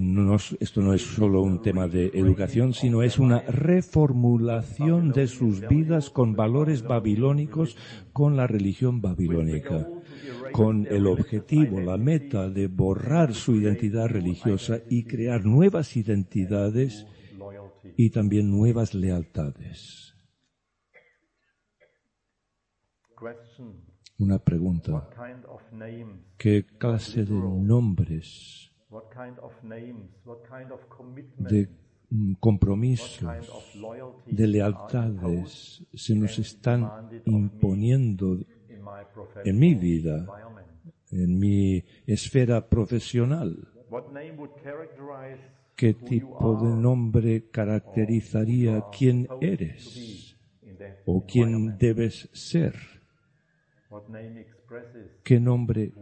esto 0.59 0.81
no 0.81 0.95
es 0.95 1.03
solo 1.03 1.43
un 1.43 1.61
tema 1.61 1.87
de 1.87 2.07
educación, 2.15 2.73
sino 2.73 3.03
es 3.03 3.19
una 3.19 3.41
reformulación 3.43 5.13
de 5.13 5.27
sus 5.27 5.61
vidas 5.69 6.09
con 6.09 6.35
valores 6.35 6.83
babilónicos, 6.83 7.77
con 8.15 8.39
la 8.39 8.47
religión 8.47 9.03
babilónica, 9.03 9.87
con 10.53 10.87
el 10.87 11.07
objetivo, 11.07 11.79
la 11.81 11.99
meta 11.99 12.49
de 12.49 12.69
borrar 12.69 13.35
su 13.35 13.57
identidad 13.57 14.07
religiosa 14.07 14.81
y 14.89 15.05
crear 15.05 15.45
nuevas 15.45 15.95
identidades 15.95 17.07
y 17.99 18.09
también 18.09 18.51
nuevas 18.51 18.95
lealtades 18.95 20.15
una 24.19 24.39
pregunta. 24.39 25.09
¿Qué 26.37 26.65
clase 26.79 27.25
de 27.25 27.35
nombres, 27.35 28.73
de 31.39 31.69
mm, 32.11 32.33
compromisos, 32.35 33.79
de 34.27 34.47
lealtades 34.47 35.85
se 35.95 36.15
nos 36.15 36.39
están 36.39 36.91
imponiendo 37.25 38.39
en 39.45 39.59
mi 39.59 39.75
vida, 39.75 40.27
en 41.11 41.39
mi 41.39 41.85
esfera 42.07 42.69
profesional? 42.69 43.69
¿Qué 45.75 45.93
tipo 45.93 46.57
de 46.57 46.75
nombre 46.75 47.51
caracterizaría 47.51 48.83
quién 48.91 49.29
eres 49.43 50.35
o 51.05 51.25
quién 51.27 51.77
debes 51.77 52.31
ser? 52.33 52.96
¿Qué 55.23 55.41
nombre 55.41 55.93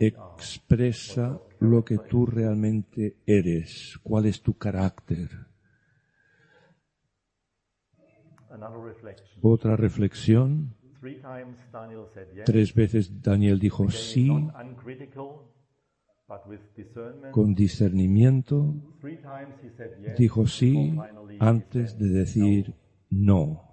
expresa 0.00 1.38
lo 1.60 1.84
que 1.84 1.98
tú 1.98 2.26
realmente 2.26 3.16
eres? 3.26 3.98
¿Cuál 4.02 4.26
es 4.26 4.42
tu 4.42 4.54
carácter? 4.54 5.30
Otra 9.40 9.76
reflexión. 9.76 10.74
Tres 12.44 12.74
veces 12.74 13.22
Daniel 13.22 13.58
dijo 13.58 13.90
sí 13.90 14.48
con 17.30 17.54
discernimiento. 17.54 18.74
Dijo 20.16 20.46
sí 20.46 20.92
antes 21.38 21.98
de 21.98 22.08
decir 22.08 22.74
no. 23.10 23.67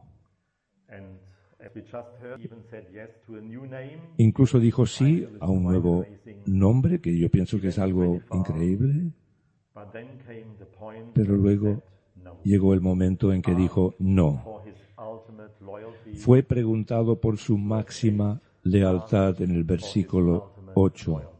Incluso 4.17 4.59
dijo 4.59 4.85
sí 4.85 5.27
a 5.39 5.49
un 5.49 5.63
nuevo 5.63 6.05
nombre, 6.45 7.01
que 7.01 7.17
yo 7.17 7.29
pienso 7.29 7.59
que 7.59 7.69
es 7.69 7.79
algo 7.79 8.21
increíble. 8.31 9.11
Pero 11.13 11.35
luego 11.35 11.83
llegó 12.43 12.73
el 12.73 12.81
momento 12.81 13.33
en 13.33 13.41
que 13.41 13.55
dijo 13.55 13.93
no. 13.99 14.61
Fue 16.15 16.43
preguntado 16.43 17.19
por 17.19 17.37
su 17.37 17.57
máxima 17.57 18.41
lealtad 18.63 19.41
en 19.41 19.51
el 19.51 19.63
versículo 19.63 20.53
8. 20.75 21.31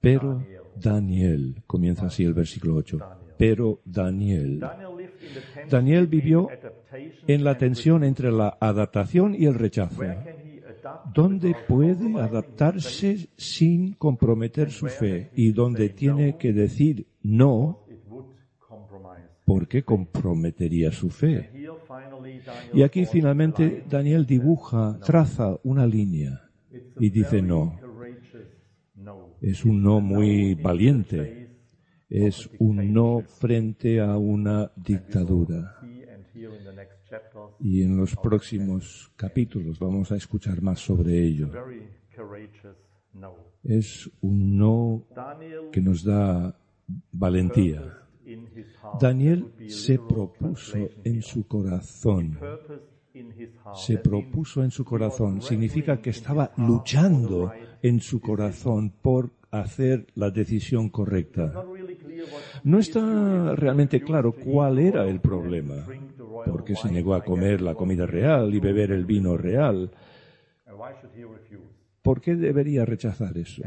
Pero 0.00 0.42
Daniel, 0.76 1.62
comienza 1.66 2.06
así 2.06 2.24
el 2.24 2.32
versículo 2.32 2.76
8, 2.76 2.98
pero 3.36 3.80
Daniel, 3.84 4.62
Daniel 5.68 6.06
vivió 6.06 6.48
en 7.26 7.44
la 7.44 7.58
tensión 7.58 8.04
entre 8.04 8.32
la 8.32 8.56
adaptación 8.60 9.34
y 9.34 9.46
el 9.46 9.54
rechazo. 9.54 10.02
¿Dónde 11.14 11.54
puede 11.68 12.18
adaptarse 12.20 13.28
sin 13.36 13.94
comprometer 13.94 14.70
su 14.70 14.86
fe 14.86 15.30
y 15.34 15.52
donde 15.52 15.90
tiene 15.90 16.36
que 16.36 16.52
decir 16.52 17.06
no 17.22 17.84
porque 19.44 19.82
comprometería 19.82 20.92
su 20.92 21.10
fe? 21.10 21.50
Y 22.72 22.82
aquí 22.82 23.04
finalmente 23.04 23.84
Daniel 23.88 24.26
dibuja, 24.26 24.98
traza 25.04 25.58
una 25.64 25.86
línea 25.86 26.48
y 26.98 27.10
dice 27.10 27.42
no. 27.42 27.78
Es 29.40 29.64
un 29.64 29.82
no 29.82 30.00
muy 30.00 30.54
valiente. 30.54 31.39
Es 32.10 32.50
un 32.58 32.92
no 32.92 33.20
frente 33.20 34.00
a 34.00 34.18
una 34.18 34.72
dictadura. 34.74 35.78
Y 37.60 37.82
en 37.82 37.96
los 37.96 38.16
próximos 38.16 39.12
capítulos 39.16 39.78
vamos 39.78 40.10
a 40.10 40.16
escuchar 40.16 40.60
más 40.60 40.80
sobre 40.80 41.22
ello. 41.22 41.50
Es 43.62 44.10
un 44.20 44.58
no 44.58 45.06
que 45.70 45.80
nos 45.80 46.02
da 46.04 46.58
valentía. 47.12 47.96
Daniel 49.00 49.52
se 49.68 49.98
propuso 49.98 50.78
en 51.04 51.22
su 51.22 51.46
corazón. 51.46 52.38
Se 53.74 53.98
propuso 53.98 54.64
en 54.64 54.70
su 54.70 54.84
corazón. 54.84 55.40
Significa 55.42 56.00
que 56.00 56.10
estaba 56.10 56.52
luchando 56.56 57.52
en 57.82 58.00
su 58.00 58.20
corazón 58.20 58.90
por 59.02 59.30
hacer 59.50 60.06
la 60.14 60.30
decisión 60.30 60.88
correcta. 60.90 61.64
No 62.64 62.78
está 62.78 63.54
realmente 63.56 64.02
claro 64.02 64.32
cuál 64.32 64.78
era 64.78 65.08
el 65.08 65.20
problema, 65.20 65.76
porque 66.44 66.76
se 66.76 66.90
negó 66.90 67.14
a 67.14 67.24
comer 67.24 67.60
la 67.60 67.74
comida 67.74 68.06
real 68.06 68.54
y 68.54 68.60
beber 68.60 68.92
el 68.92 69.04
vino 69.04 69.36
real. 69.36 69.90
¿Por 72.02 72.20
qué 72.20 72.34
debería 72.34 72.84
rechazar 72.84 73.36
eso? 73.36 73.62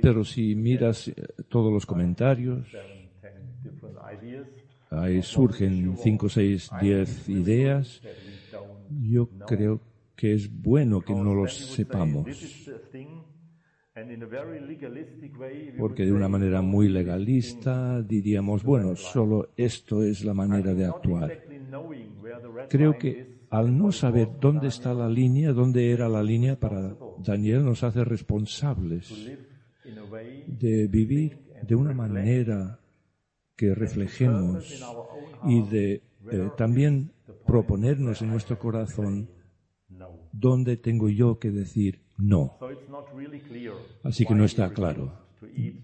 Pero 0.00 0.24
si 0.24 0.54
miras 0.54 1.08
eh, 1.08 1.14
todos 1.48 1.72
los 1.72 1.86
comentarios, 1.86 2.66
ahí 4.90 5.22
surgen 5.22 5.96
cinco, 5.96 6.28
seis, 6.28 6.70
diez 6.80 7.28
ideas. 7.28 8.00
Yo 9.10 9.28
creo 9.46 9.80
que 10.16 10.34
es 10.34 10.50
bueno 10.62 11.02
que 11.02 11.14
no 11.14 11.34
los 11.34 11.52
sepamos. 11.74 12.28
Porque 15.78 16.04
de 16.04 16.12
una 16.12 16.28
manera 16.28 16.62
muy 16.62 16.88
legalista 16.88 18.02
diríamos, 18.02 18.62
bueno, 18.62 18.96
solo 18.96 19.50
esto 19.56 20.02
es 20.02 20.24
la 20.24 20.34
manera 20.34 20.74
de 20.74 20.84
actuar. 20.84 21.32
Creo 22.68 22.98
que 22.98 23.34
al 23.50 23.76
no 23.76 23.92
saber 23.92 24.28
dónde 24.40 24.68
está 24.68 24.94
la 24.94 25.08
línea, 25.08 25.52
dónde 25.52 25.90
era 25.90 26.08
la 26.08 26.22
línea 26.22 26.58
para 26.58 26.96
Daniel, 27.18 27.64
nos 27.64 27.82
hace 27.82 28.04
responsables 28.04 29.32
de 30.46 30.86
vivir 30.88 31.38
de 31.62 31.74
una 31.74 31.92
manera 31.92 32.80
que 33.56 33.74
reflejemos 33.74 34.82
y 35.46 35.62
de 35.62 36.02
eh, 36.30 36.50
también 36.56 37.12
proponernos 37.46 38.22
en 38.22 38.28
nuestro 38.30 38.58
corazón 38.58 39.28
dónde 40.32 40.76
tengo 40.76 41.08
yo 41.08 41.38
que 41.38 41.50
decir 41.50 42.03
no. 42.18 42.58
Así 44.02 44.24
que 44.24 44.34
no 44.34 44.44
está 44.44 44.72
claro 44.72 45.24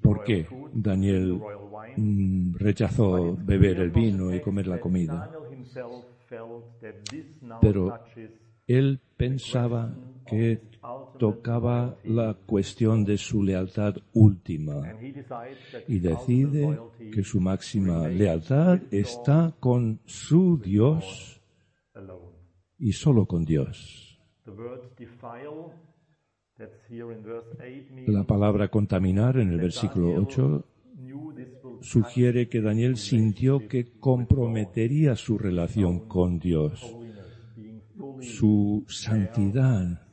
por 0.02 0.24
qué 0.24 0.46
Daniel 0.72 1.40
mm, 1.96 2.54
rechazó 2.56 3.36
beber 3.36 3.80
el 3.80 3.90
vino 3.90 4.34
y 4.34 4.40
comer 4.40 4.66
la 4.66 4.80
comida. 4.80 5.30
Pero 7.60 7.98
él 8.66 9.00
pensaba 9.16 9.94
que 10.26 10.60
tocaba 11.18 11.96
la 12.04 12.34
cuestión 12.34 13.04
de 13.04 13.18
su 13.18 13.42
lealtad 13.42 13.96
última 14.12 14.94
y 15.88 15.98
decide 15.98 16.78
que 17.12 17.22
su 17.24 17.40
máxima 17.40 18.08
lealtad 18.08 18.80
está 18.90 19.52
con 19.58 20.00
su 20.04 20.58
Dios 20.58 21.40
y 22.78 22.92
solo 22.92 23.26
con 23.26 23.44
Dios. 23.44 24.18
La 28.06 28.24
palabra 28.24 28.68
contaminar 28.68 29.38
en 29.38 29.50
el 29.50 29.60
versículo 29.60 30.14
8 30.14 30.64
sugiere 31.80 32.48
que 32.48 32.60
Daniel 32.60 32.96
sintió 32.96 33.66
que 33.68 33.92
comprometería 33.98 35.16
su 35.16 35.38
relación 35.38 36.08
con 36.08 36.38
Dios, 36.38 36.96
su 38.20 38.84
santidad 38.88 40.06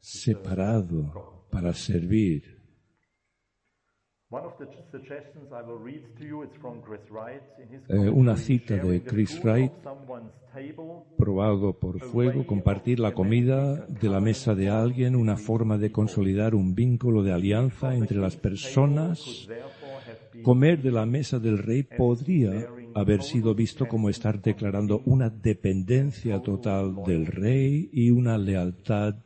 separado 0.00 1.46
para 1.50 1.72
servir. 1.72 2.61
Eh, 7.88 8.08
una 8.08 8.36
cita 8.36 8.76
de 8.76 9.02
Chris 9.02 9.42
Wright, 9.42 9.72
probado 11.18 11.78
por 11.78 12.00
fuego, 12.00 12.46
compartir 12.46 12.98
la 12.98 13.12
comida 13.12 13.86
de 13.86 14.08
la 14.08 14.20
mesa 14.20 14.54
de 14.54 14.70
alguien, 14.70 15.16
una 15.16 15.36
forma 15.36 15.76
de 15.76 15.92
consolidar 15.92 16.54
un 16.54 16.74
vínculo 16.74 17.22
de 17.22 17.32
alianza 17.32 17.94
entre 17.94 18.18
las 18.18 18.36
personas. 18.36 19.48
Comer 20.42 20.80
de 20.80 20.92
la 20.92 21.04
mesa 21.04 21.38
del 21.38 21.58
rey 21.58 21.82
podría 21.82 22.68
haber 22.94 23.22
sido 23.22 23.54
visto 23.54 23.86
como 23.86 24.08
estar 24.08 24.40
declarando 24.40 25.02
una 25.04 25.28
dependencia 25.28 26.40
total 26.40 27.02
del 27.04 27.26
rey 27.26 27.90
y 27.92 28.10
una 28.10 28.38
lealtad 28.38 29.16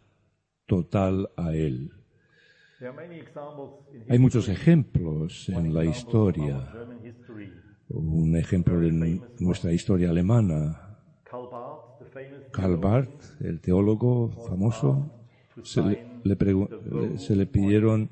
total 0.67 1.31
a 1.37 1.55
él. 1.55 1.96
Hay 4.09 4.19
muchos 4.19 4.49
ejemplos 4.49 5.49
en 5.49 5.73
la 5.73 5.85
historia. 5.85 6.73
Un 7.89 8.37
ejemplo 8.37 8.79
de 8.81 9.21
nuestra 9.39 9.73
historia 9.73 10.11
alemana. 10.11 10.99
Karl 12.53 12.77
Barth, 12.77 13.41
el 13.41 13.61
teólogo 13.61 14.31
famoso, 14.49 15.11
se 15.63 15.83
le, 15.83 17.19
se 17.19 17.37
le 17.37 17.47
pidieron 17.47 18.09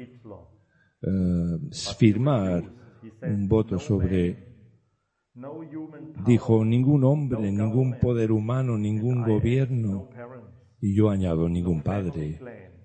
eh, 1.02 1.58
firmar 1.98 2.64
un 3.22 3.48
voto 3.48 3.78
sobre 3.78 4.54
Dijo, 6.26 6.64
ningún 6.64 7.02
hombre, 7.02 7.50
ningún 7.50 7.98
poder 7.98 8.30
humano, 8.30 8.78
ningún 8.78 9.24
gobierno, 9.24 10.08
y 10.80 10.94
yo 10.94 11.10
añado, 11.10 11.48
ningún 11.48 11.82
padre, 11.82 12.38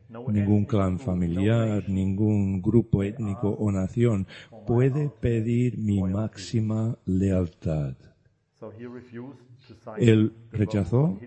ningún 0.10 0.66
clan 0.66 1.00
familiar, 1.00 1.88
ningún 1.88 2.62
grupo 2.62 3.04
étnico 3.04 3.50
o 3.50 3.72
nación 3.72 4.28
puede 4.66 5.10
pedir 5.10 5.78
mi 5.78 6.02
máxima 6.02 6.98
lealtad. 7.06 7.96
Él 9.98 10.34
rechazó 10.52 11.18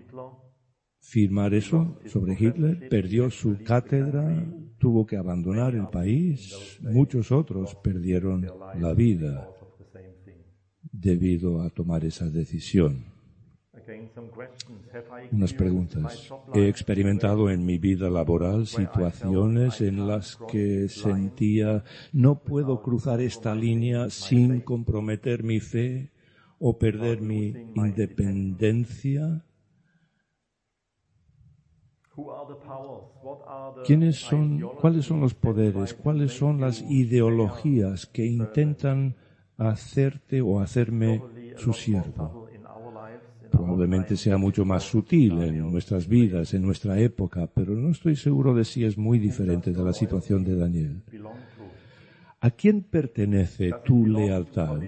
firmar 0.99 1.53
eso 1.53 1.99
sobre 2.05 2.33
Hitler, 2.33 2.87
perdió 2.89 3.29
su 3.29 3.61
cátedra, 3.63 4.45
tuvo 4.77 5.05
que 5.05 5.17
abandonar 5.17 5.75
el 5.75 5.87
país, 5.87 6.79
muchos 6.81 7.31
otros 7.31 7.75
perdieron 7.75 8.47
la 8.79 8.93
vida 8.93 9.49
debido 10.91 11.61
a 11.61 11.69
tomar 11.69 12.05
esa 12.05 12.29
decisión. 12.29 13.12
Unas 15.31 15.53
preguntas. 15.53 16.31
He 16.53 16.67
experimentado 16.67 17.49
en 17.49 17.65
mi 17.65 17.77
vida 17.77 18.09
laboral 18.09 18.67
situaciones 18.67 19.81
en 19.81 20.07
las 20.07 20.37
que 20.47 20.87
sentía 20.89 21.83
no 22.11 22.43
puedo 22.43 22.81
cruzar 22.81 23.19
esta 23.21 23.55
línea 23.55 24.09
sin 24.09 24.61
comprometer 24.61 25.43
mi 25.43 25.59
fe 25.59 26.11
o 26.59 26.77
perder 26.77 27.21
mi 27.21 27.55
independencia. 27.73 29.43
¿Quiénes 33.85 34.17
son, 34.17 34.69
cuáles 34.79 35.05
son 35.05 35.19
los 35.19 35.33
poderes, 35.33 35.95
cuáles 35.95 36.37
son 36.37 36.61
las 36.61 36.81
ideologías 36.81 38.05
que 38.05 38.25
intentan 38.25 39.15
hacerte 39.57 40.41
o 40.41 40.59
hacerme 40.59 41.21
su 41.57 41.73
siervo? 41.73 42.42
Probablemente 43.63 44.17
sea 44.17 44.37
mucho 44.37 44.65
más 44.65 44.83
sutil 44.83 45.41
en 45.41 45.71
nuestras 45.71 46.07
vidas, 46.07 46.53
en 46.53 46.63
nuestra 46.63 46.99
época, 46.99 47.47
pero 47.47 47.73
no 47.73 47.91
estoy 47.91 48.15
seguro 48.17 48.53
de 48.53 48.65
si 48.65 48.83
es 48.83 48.97
muy 48.97 49.19
diferente 49.19 49.71
de 49.71 49.83
la 49.83 49.93
situación 49.93 50.43
de 50.43 50.55
Daniel. 50.55 51.01
¿A 52.41 52.51
quién 52.51 52.81
pertenece 52.83 53.71
tu 53.85 54.05
lealtad? 54.05 54.81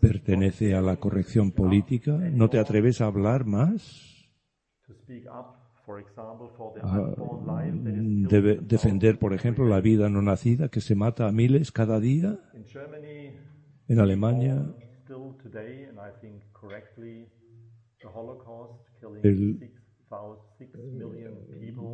¿Pertenece 0.00 0.74
a 0.74 0.82
la 0.82 0.96
corrección 0.96 1.52
política? 1.52 2.18
¿No 2.32 2.50
te 2.50 2.58
atreves 2.58 3.00
a 3.00 3.06
hablar 3.06 3.44
más? 3.44 4.26
Debe 8.28 8.56
defender, 8.56 9.20
por 9.20 9.34
ejemplo, 9.34 9.68
la 9.68 9.80
vida 9.80 10.08
no 10.08 10.20
nacida 10.20 10.68
que 10.68 10.80
se 10.80 10.96
mata 10.96 11.28
a 11.28 11.32
miles 11.32 11.70
cada 11.70 12.00
día. 12.00 12.40
En 13.86 14.00
Alemania, 14.00 14.64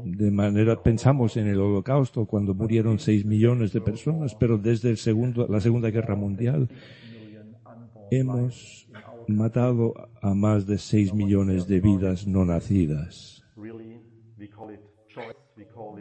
de 0.04 0.30
manera 0.30 0.82
pensamos 0.82 1.36
en 1.36 1.46
el 1.46 1.60
holocausto 1.60 2.26
cuando 2.26 2.54
murieron 2.54 2.98
seis 2.98 3.24
millones 3.24 3.72
de 3.72 3.80
personas, 3.80 4.34
pero 4.34 4.58
desde 4.58 4.90
el 4.90 4.96
segundo, 4.96 5.46
la 5.48 5.60
Segunda 5.60 5.90
Guerra 5.90 6.16
Mundial 6.16 6.68
hemos 8.10 8.88
matado 9.28 9.94
a 10.20 10.34
más 10.34 10.66
de 10.66 10.78
seis 10.78 11.14
millones 11.14 11.68
de 11.68 11.80
vidas 11.80 12.26
no 12.26 12.44
nacidas. 12.44 13.44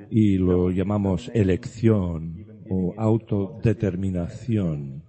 Y 0.09 0.37
lo 0.37 0.71
llamamos 0.71 1.29
elección 1.33 2.45
o 2.69 2.93
autodeterminación. 2.97 5.03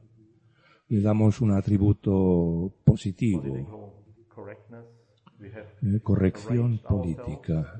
Le 0.88 1.00
damos 1.00 1.40
un 1.40 1.52
atributo 1.52 2.72
positivo 2.84 3.87
eh, 5.40 6.00
corrección 6.02 6.78
política. 6.78 7.74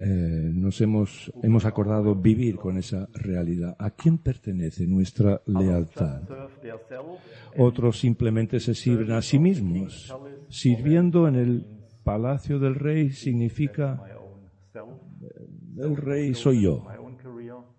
Eh, 0.00 0.50
nos 0.52 0.80
hemos, 0.80 1.32
hemos 1.42 1.64
acordado 1.64 2.14
vivir 2.14 2.56
con 2.56 2.78
esa 2.78 3.08
realidad. 3.12 3.76
¿A 3.78 3.90
quién 3.90 4.18
pertenece 4.18 4.86
nuestra 4.86 5.40
lealtad? 5.46 6.22
Otros 7.56 8.00
simplemente 8.00 8.58
se 8.58 8.74
sirven 8.74 9.12
a 9.12 9.22
sí 9.22 9.38
mismos. 9.38 10.14
Sirviendo 10.48 11.28
en 11.28 11.36
el 11.36 11.66
palacio 12.02 12.58
del 12.58 12.74
rey 12.74 13.10
significa 13.10 14.02
el 15.76 15.96
rey 15.96 16.34
soy 16.34 16.62
yo, 16.62 16.84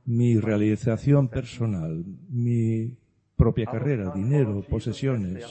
mi 0.05 0.37
realización 0.39 1.29
personal, 1.29 2.03
mi 2.29 2.97
propia 3.35 3.65
carrera, 3.65 4.11
dinero, 4.13 4.61
posesiones. 4.69 5.45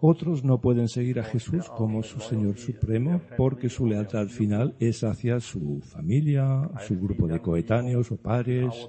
Otros 0.00 0.44
no 0.44 0.60
pueden 0.60 0.88
seguir 0.88 1.18
a 1.20 1.24
Jesús 1.24 1.68
como 1.70 2.02
su 2.02 2.20
Señor 2.20 2.58
Supremo 2.58 3.20
porque 3.36 3.68
su 3.68 3.86
lealtad 3.86 4.26
final 4.26 4.74
es 4.78 5.02
hacia 5.04 5.40
su 5.40 5.80
familia, 5.80 6.70
su 6.86 6.98
grupo 7.00 7.26
de 7.26 7.40
coetáneos 7.40 8.10
o 8.12 8.16
pares. 8.16 8.88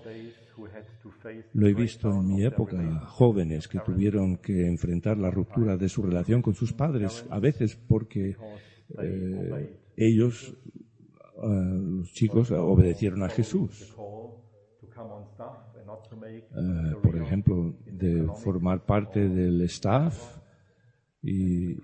Lo 1.53 1.68
he 1.68 1.74
visto 1.74 2.10
en 2.10 2.28
mi 2.28 2.43
época, 2.43 2.99
jóvenes 3.05 3.68
que 3.68 3.80
tuvieron 3.80 4.38
que 4.38 4.68
enfrentar 4.68 5.18
la 5.18 5.32
ruptura 5.32 5.78
de 5.78 5.89
su 5.89 6.01
relación 6.01 6.41
con 6.41 6.53
sus 6.53 6.74
padres, 6.74 7.26
a 7.30 7.39
veces 7.39 7.76
porque 7.76 8.36
eh, 9.01 9.80
ellos, 9.95 10.55
eh, 11.43 11.47
los 11.99 12.12
chicos, 12.14 12.51
obedecieron 12.51 13.24
a 13.24 13.30
Jesús. 13.30 13.93
Eh, 16.55 16.95
por 17.01 17.16
ejemplo, 17.18 17.74
de 17.86 18.28
formar 18.43 18.86
parte 18.86 19.28
del 19.30 19.62
staff 19.62 20.36
y, 21.28 21.78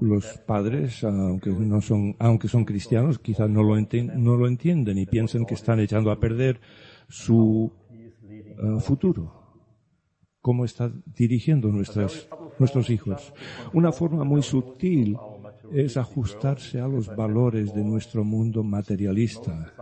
los 0.00 0.38
padres, 0.46 1.02
aunque 1.04 1.50
no 1.50 1.80
son, 1.80 2.14
aunque 2.18 2.48
son 2.48 2.64
cristianos, 2.64 3.18
quizás 3.18 3.48
no 3.48 3.62
lo, 3.62 3.74
no 3.76 4.36
lo 4.36 4.46
entienden 4.46 4.98
y 4.98 5.06
piensan 5.06 5.46
que 5.46 5.54
están 5.54 5.80
echando 5.80 6.10
a 6.10 6.20
perder 6.20 6.60
su 7.08 7.72
eh, 8.28 8.80
futuro. 8.80 9.32
¿Cómo 10.42 10.64
está 10.64 10.92
dirigiendo 11.06 11.68
nuestras, 11.68 12.28
nuestros 12.58 12.90
hijos? 12.90 13.32
Una 13.72 13.92
forma 13.92 14.24
muy 14.24 14.42
sutil 14.42 15.16
es 15.72 15.96
ajustarse 15.96 16.80
a 16.80 16.88
los 16.88 17.14
valores 17.14 17.74
de 17.74 17.84
nuestro 17.84 18.24
mundo 18.24 18.62
materialista 18.62 19.72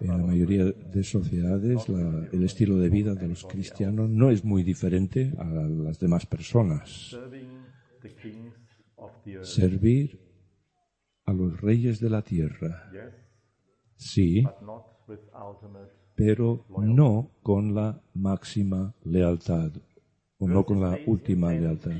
en 0.00 0.08
la 0.08 0.18
mayoría 0.18 0.64
de 0.64 1.02
sociedades 1.04 1.88
el 1.88 2.44
estilo 2.44 2.76
de 2.76 2.88
vida 2.88 3.14
de 3.14 3.28
los 3.28 3.44
cristianos 3.44 4.08
no 4.08 4.30
es 4.30 4.44
muy 4.44 4.62
diferente 4.62 5.32
a 5.38 5.44
las 5.44 5.98
demás 5.98 6.26
personas. 6.26 7.16
Servir 9.42 10.20
a 11.24 11.32
los 11.32 11.60
reyes 11.60 12.00
de 12.00 12.10
la 12.10 12.22
tierra, 12.22 12.90
sí, 13.96 14.44
pero 16.14 16.64
no 16.78 17.30
con 17.42 17.74
la 17.74 18.02
máxima 18.14 18.94
lealtad 19.04 19.72
o 20.38 20.48
no 20.48 20.64
con 20.64 20.80
la 20.80 20.98
última 21.06 21.52
lealtad. 21.52 21.92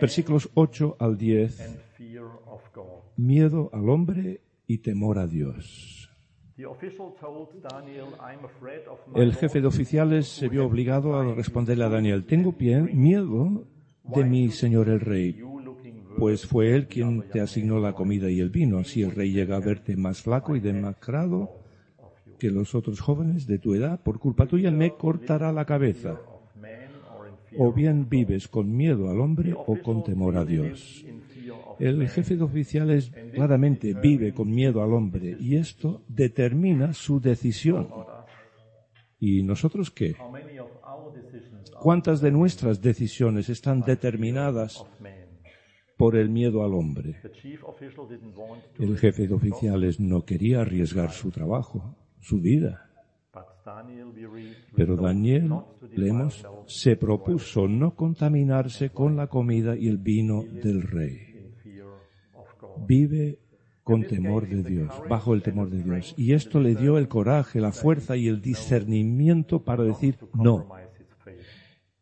Versículos 0.00 0.50
8 0.54 0.96
al 0.98 1.16
10. 1.16 1.80
Miedo 3.16 3.70
al 3.72 3.88
hombre 3.88 4.40
y 4.66 4.78
temor 4.78 5.18
a 5.18 5.26
Dios. 5.26 6.03
El 9.14 9.34
jefe 9.34 9.60
de 9.60 9.66
oficiales 9.66 10.28
se 10.28 10.48
vio 10.48 10.66
obligado 10.66 11.16
a 11.16 11.34
responderle 11.34 11.84
a 11.84 11.88
Daniel, 11.88 12.24
tengo 12.24 12.54
miedo 12.58 13.66
de 14.04 14.24
mi 14.24 14.50
señor 14.50 14.88
el 14.88 15.00
rey, 15.00 15.42
pues 16.16 16.46
fue 16.46 16.74
él 16.74 16.86
quien 16.86 17.28
te 17.28 17.40
asignó 17.40 17.80
la 17.80 17.92
comida 17.92 18.30
y 18.30 18.38
el 18.38 18.50
vino. 18.50 18.84
Si 18.84 19.02
el 19.02 19.10
rey 19.10 19.32
llega 19.32 19.56
a 19.56 19.60
verte 19.60 19.96
más 19.96 20.22
flaco 20.22 20.54
y 20.54 20.60
demacrado 20.60 21.50
que 22.38 22.50
los 22.50 22.74
otros 22.74 23.00
jóvenes 23.00 23.46
de 23.46 23.58
tu 23.58 23.74
edad, 23.74 24.00
por 24.00 24.20
culpa 24.20 24.46
tuya 24.46 24.70
me 24.70 24.94
cortará 24.94 25.52
la 25.52 25.64
cabeza. 25.64 26.20
O 27.56 27.72
bien 27.72 28.08
vives 28.08 28.48
con 28.48 28.76
miedo 28.76 29.10
al 29.10 29.20
hombre 29.20 29.54
o 29.56 29.76
con 29.82 30.04
temor 30.04 30.36
a 30.36 30.44
Dios. 30.44 31.04
El 31.78 32.08
jefe 32.08 32.36
de 32.36 32.44
oficiales 32.44 33.10
claramente 33.32 33.94
vive 33.94 34.32
con 34.32 34.50
miedo 34.50 34.82
al 34.82 34.92
hombre 34.92 35.36
y 35.38 35.56
esto 35.56 36.02
determina 36.08 36.92
su 36.92 37.20
decisión. 37.20 37.88
¿Y 39.18 39.42
nosotros 39.42 39.90
qué? 39.90 40.14
¿Cuántas 41.80 42.20
de 42.20 42.30
nuestras 42.30 42.80
decisiones 42.80 43.48
están 43.48 43.80
determinadas 43.80 44.84
por 45.96 46.16
el 46.16 46.28
miedo 46.28 46.64
al 46.64 46.74
hombre? 46.74 47.20
El 48.78 48.98
jefe 48.98 49.26
de 49.26 49.34
oficiales 49.34 50.00
no 50.00 50.24
quería 50.24 50.60
arriesgar 50.60 51.10
su 51.10 51.30
trabajo, 51.30 51.96
su 52.20 52.40
vida. 52.40 52.90
Pero 54.76 54.96
Daniel, 54.96 55.50
leemos, 55.94 56.46
se 56.66 56.96
propuso 56.96 57.66
no 57.66 57.94
contaminarse 57.94 58.90
con 58.90 59.16
la 59.16 59.26
comida 59.26 59.74
y 59.74 59.88
el 59.88 59.98
vino 59.98 60.42
del 60.42 60.82
rey 60.82 61.33
vive 62.86 63.40
con 63.82 64.02
temor 64.04 64.48
de 64.48 64.62
Dios, 64.62 64.90
bajo 65.08 65.34
el 65.34 65.42
temor 65.42 65.70
de 65.70 65.82
Dios. 65.82 66.14
Y 66.16 66.32
esto 66.32 66.60
le 66.60 66.74
dio 66.74 66.98
el 66.98 67.08
coraje, 67.08 67.60
la 67.60 67.72
fuerza 67.72 68.16
y 68.16 68.28
el 68.28 68.40
discernimiento 68.40 69.62
para 69.62 69.84
decir 69.84 70.18
no 70.32 70.68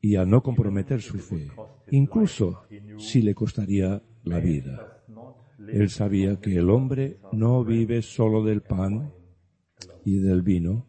y 0.01 0.16
a 0.16 0.25
no 0.25 0.43
comprometer 0.43 1.01
su 1.01 1.18
fe, 1.18 1.49
incluso 1.91 2.64
si 2.99 3.23
le 3.23 3.35
costaría 3.35 4.03
la 4.25 4.41
vida. 4.41 5.05
Él 5.68 5.91
sabía 5.91 6.41
que 6.41 6.57
el 6.57 6.70
hombre 6.70 7.20
no 7.33 7.64
vive 7.64 8.03
solo 8.03 8.43
del 8.43 8.62
pan 8.62 9.12
y 10.05 10.18
del 10.18 10.43
vino, 10.43 10.89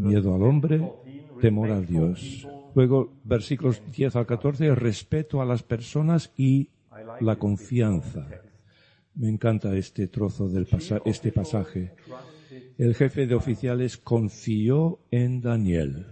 miedo 0.00 0.34
al 0.34 0.42
hombre, 0.42 0.92
temor 1.40 1.70
a 1.70 1.80
Dios. 1.80 2.48
Luego, 2.74 3.12
versículos 3.24 3.82
10 3.92 4.16
al 4.16 4.26
14, 4.26 4.74
respeto 4.74 5.42
a 5.42 5.44
las 5.44 5.62
personas 5.62 6.32
y 6.36 6.70
la 7.20 7.36
confianza. 7.36 8.28
Me 9.14 9.28
encanta 9.28 9.76
este 9.76 10.06
trozo 10.08 10.48
del 10.48 10.66
este 11.04 11.32
pasaje. 11.32 11.94
el 12.78 12.94
jefe 12.94 13.26
de 13.26 13.34
oficiales 13.34 13.96
confió 13.96 15.00
en 15.10 15.40
Daniel. 15.40 16.06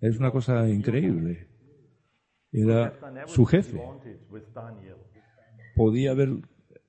Es 0.00 0.18
una 0.18 0.30
cosa 0.30 0.68
increíble. 0.68 1.48
Era 2.52 2.94
su 3.26 3.44
jefe. 3.44 3.80
Podía 5.74 6.12
haber 6.12 6.30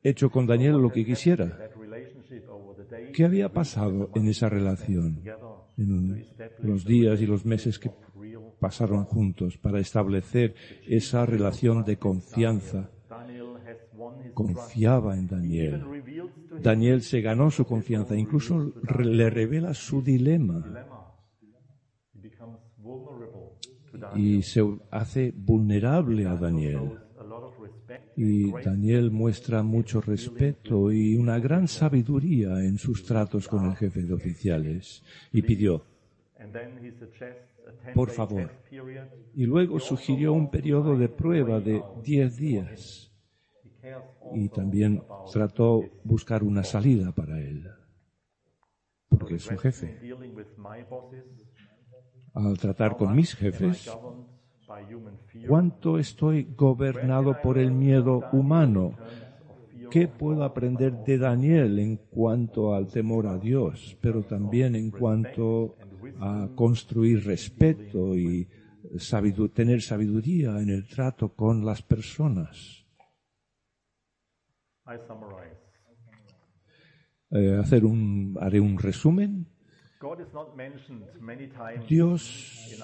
hecho 0.03 0.29
con 0.29 0.45
Daniel 0.45 0.73
lo 0.73 0.91
que 0.91 1.05
quisiera. 1.05 1.57
¿Qué 3.17 3.25
había 3.25 3.51
pasado 3.51 4.11
en 4.13 4.27
esa 4.27 4.47
relación, 4.47 5.23
en 5.75 6.23
los 6.59 6.85
días 6.85 7.19
y 7.19 7.25
los 7.25 7.47
meses 7.47 7.79
que 7.79 7.89
pasaron 8.59 9.05
juntos 9.05 9.57
para 9.57 9.79
establecer 9.79 10.53
esa 10.85 11.25
relación 11.25 11.83
de 11.83 11.97
confianza? 11.97 12.91
Confiaba 14.35 15.17
en 15.17 15.27
Daniel. 15.27 15.83
Daniel 16.61 17.01
se 17.01 17.21
ganó 17.21 17.49
su 17.49 17.65
confianza, 17.65 18.15
incluso 18.15 18.71
le 18.99 19.31
revela 19.31 19.73
su 19.73 20.03
dilema 20.03 20.63
y 24.13 24.43
se 24.43 24.61
hace 24.91 25.33
vulnerable 25.35 26.27
a 26.27 26.35
Daniel. 26.35 27.06
Y 28.15 28.51
Daniel 28.51 29.11
muestra 29.11 29.63
mucho 29.63 30.01
respeto 30.01 30.91
y 30.91 31.15
una 31.15 31.39
gran 31.39 31.67
sabiduría 31.67 32.63
en 32.63 32.77
sus 32.77 33.03
tratos 33.03 33.47
con 33.47 33.65
el 33.65 33.75
jefe 33.75 34.03
de 34.03 34.13
oficiales. 34.13 35.03
Y 35.31 35.41
pidió, 35.41 35.83
por 37.93 38.09
favor. 38.09 38.51
Y 39.35 39.45
luego 39.45 39.79
sugirió 39.79 40.33
un 40.33 40.49
periodo 40.49 40.97
de 40.97 41.09
prueba 41.09 41.59
de 41.59 41.81
diez 42.03 42.37
días. 42.37 43.11
Y 44.33 44.49
también 44.49 45.03
trató 45.31 45.83
buscar 46.03 46.43
una 46.43 46.63
salida 46.63 47.11
para 47.11 47.39
él. 47.39 47.69
Porque 49.09 49.35
es 49.35 49.43
su 49.43 49.57
jefe. 49.57 49.99
Al 52.33 52.57
tratar 52.57 52.97
con 52.97 53.15
mis 53.15 53.33
jefes, 53.35 53.89
¿Cuánto 55.47 55.97
estoy 55.97 56.47
gobernado 56.55 57.41
por 57.41 57.57
el 57.57 57.71
miedo 57.71 58.25
humano? 58.31 58.93
¿Qué 59.89 60.07
puedo 60.07 60.43
aprender 60.43 60.93
de 60.93 61.17
Daniel 61.17 61.79
en 61.79 61.97
cuanto 61.97 62.75
al 62.75 62.87
temor 62.87 63.27
a 63.27 63.37
Dios, 63.37 63.97
pero 64.01 64.23
también 64.23 64.75
en 64.75 64.91
cuanto 64.91 65.75
a 66.19 66.49
construir 66.55 67.25
respeto 67.25 68.17
y 68.17 68.47
tener 69.53 69.81
sabiduría 69.81 70.59
en 70.59 70.69
el 70.69 70.87
trato 70.87 71.29
con 71.29 71.65
las 71.65 71.81
personas? 71.81 72.85
Eh, 77.29 77.57
hacer 77.59 77.85
un, 77.85 78.37
haré 78.39 78.59
un 78.59 78.77
resumen 78.77 79.47
Dios, 81.87 82.77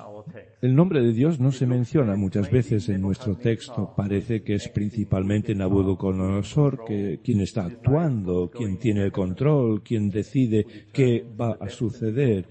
el 0.62 0.76
nombre 0.76 1.02
de 1.02 1.14
Dios 1.14 1.40
no 1.40 1.52
se 1.52 1.68
menciona 1.68 2.16
muchas 2.16 2.50
veces 2.50 2.90
en 2.90 3.02
nuestro 3.02 3.36
texto. 3.36 3.94
Parece 3.96 4.42
que 4.42 4.56
es 4.56 4.68
principalmente 4.70 5.54
Nabucodonosor 5.54 6.84
que, 6.86 7.20
quien 7.24 7.42
está 7.42 7.66
actuando, 7.66 8.50
quien 8.50 8.78
tiene 8.78 9.04
el 9.04 9.12
control, 9.12 9.84
quien 9.84 10.10
decide 10.10 10.66
qué 10.92 11.24
va 11.40 11.58
a 11.60 11.70
suceder, 11.70 12.48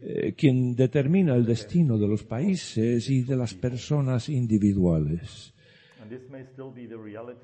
eh, 0.00 0.32
quien 0.34 0.74
determina 0.74 1.34
el 1.34 1.44
destino 1.44 1.98
de 1.98 2.08
los 2.08 2.22
países 2.22 3.10
y 3.10 3.22
de 3.24 3.36
las 3.36 3.52
personas 3.52 4.30
individuales. 4.30 5.52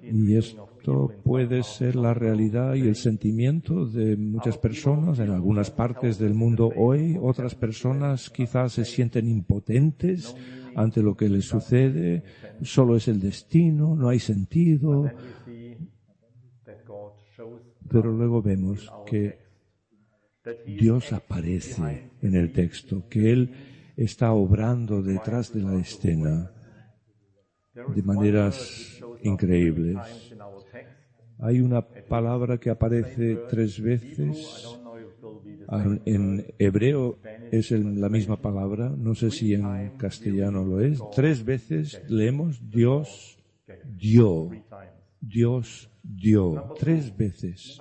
Y 0.03 0.37
esto 0.37 1.13
puede 1.23 1.63
ser 1.63 1.97
la 1.97 2.15
realidad 2.15 2.75
y 2.75 2.83
el 2.83 2.97
sentimiento 2.97 3.87
de 3.87 4.17
muchas 4.17 4.59
personas 4.59 5.19
en 5.19 5.31
algunas 5.31 5.71
partes 5.71 6.19
del 6.19 6.35
mundo 6.35 6.73
hoy. 6.77 7.17
Otras 7.21 7.55
personas 7.55 8.31
quizás 8.31 8.73
se 8.73 8.85
sienten 8.85 9.29
impotentes 9.29 10.35
ante 10.75 11.03
lo 11.03 11.17
que 11.17 11.29
les 11.29 11.45
sucede. 11.45 12.23
Solo 12.63 12.97
es 12.97 13.09
el 13.09 13.21
destino, 13.21 13.95
no 13.95 14.09
hay 14.09 14.19
sentido. 14.19 15.11
Pero 17.89 18.13
luego 18.13 18.43
vemos 18.43 18.93
que 19.07 19.39
Dios 20.67 21.13
aparece 21.13 22.11
en 22.21 22.35
el 22.35 22.53
texto, 22.53 23.09
que 23.09 23.33
Él 23.33 23.51
está 23.97 24.33
obrando 24.33 25.03
detrás 25.03 25.53
de 25.53 25.63
la 25.63 25.77
escena 25.77 26.51
de 27.75 28.03
maneras 28.03 29.01
increíbles. 29.23 29.97
Hay 31.39 31.61
una 31.61 31.83
palabra 31.83 32.59
que 32.59 32.71
aparece 32.71 33.37
tres 33.49 33.81
veces. 33.81 34.79
En 36.05 36.45
hebreo 36.59 37.19
es 37.51 37.71
la 37.71 38.09
misma 38.09 38.41
palabra, 38.41 38.91
no 38.91 39.15
sé 39.15 39.31
si 39.31 39.55
en 39.55 39.97
castellano 39.97 40.65
lo 40.65 40.81
es. 40.81 41.03
Tres 41.15 41.45
veces 41.45 42.03
leemos 42.09 42.61
Dios 42.71 43.39
dio, 43.85 44.51
Dios 45.21 45.91
dio, 46.05 46.75
tres 46.79 47.17
veces. 47.17 47.81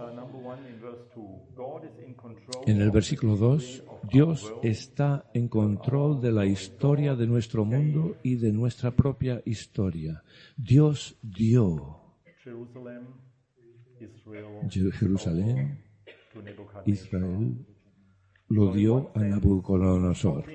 En 2.65 2.81
el 2.81 2.91
versículo 2.91 3.35
2, 3.35 3.83
Dios 4.11 4.53
está 4.63 5.29
en 5.33 5.47
control 5.47 6.21
de 6.21 6.31
la 6.31 6.45
historia 6.45 7.15
de 7.15 7.27
nuestro 7.27 7.65
mundo 7.65 8.15
y 8.23 8.35
de 8.35 8.51
nuestra 8.51 8.91
propia 8.91 9.41
historia. 9.45 10.23
Dios 10.57 11.17
dio 11.21 12.03
Jerusalén, 14.93 15.79
Israel, 16.85 17.65
lo 18.49 18.73
dio 18.73 19.11
a 19.15 19.19
Nabucodonosor. 19.19 20.45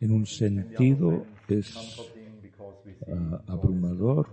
En 0.00 0.12
un 0.12 0.26
sentido 0.26 1.26
es 1.48 1.74
ah, 3.08 3.42
abrumador, 3.48 4.28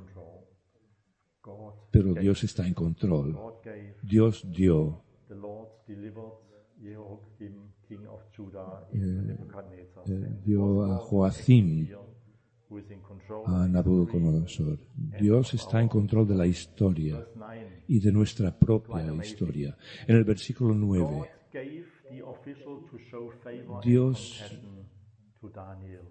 pero 1.91 2.13
Dios 2.13 2.43
está 2.43 2.67
en 2.67 2.73
control. 2.73 3.37
Dios 4.01 4.45
dio. 4.49 5.01
Eh, 8.93 9.37
eh, 10.07 10.39
dio 10.43 10.83
a 10.83 10.97
Joacim 10.97 11.87
a 13.45 13.67
Nabucodonosor. 13.67 14.79
Dios 15.19 15.53
está 15.53 15.81
en 15.81 15.87
control 15.87 16.27
de 16.27 16.35
la 16.35 16.47
historia 16.47 17.25
y 17.87 17.99
de 17.99 18.11
nuestra 18.11 18.57
propia 18.57 19.13
historia. 19.23 19.77
En 20.07 20.15
el 20.17 20.23
versículo 20.23 20.73
9, 20.73 21.29
Dios 23.83 24.43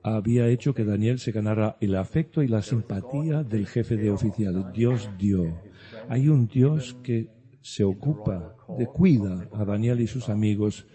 había 0.03 0.49
hecho 0.49 0.75
que 0.75 0.85
Daniel 0.85 1.19
se 1.19 1.33
ganara 1.33 1.77
el 1.81 1.95
afecto 1.97 2.43
y 2.43 2.49
la 2.49 2.63
simpatía 2.63 3.43
del 3.43 3.67
jefe 3.67 3.97
de 3.97 4.11
oficiales. 4.11 4.65
Dios 4.73 5.11
dio. 5.19 5.61
Hay 6.09 6.29
un 6.29 6.47
Dios 6.47 6.97
que 7.03 7.29
se 7.61 7.85
ocupa, 7.85 8.57
de 8.79 8.87
cuida 8.87 9.49
a 9.53 9.65
Daniel 9.65 10.01
y 10.01 10.07
sus 10.07 10.29
amigos 10.29 10.87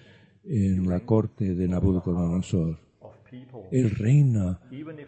en 0.44 0.88
la 0.88 1.00
corte 1.00 1.56
de 1.56 1.68
Nabucodonosor. 1.68 2.80
Él 3.72 3.92
reina 3.92 4.60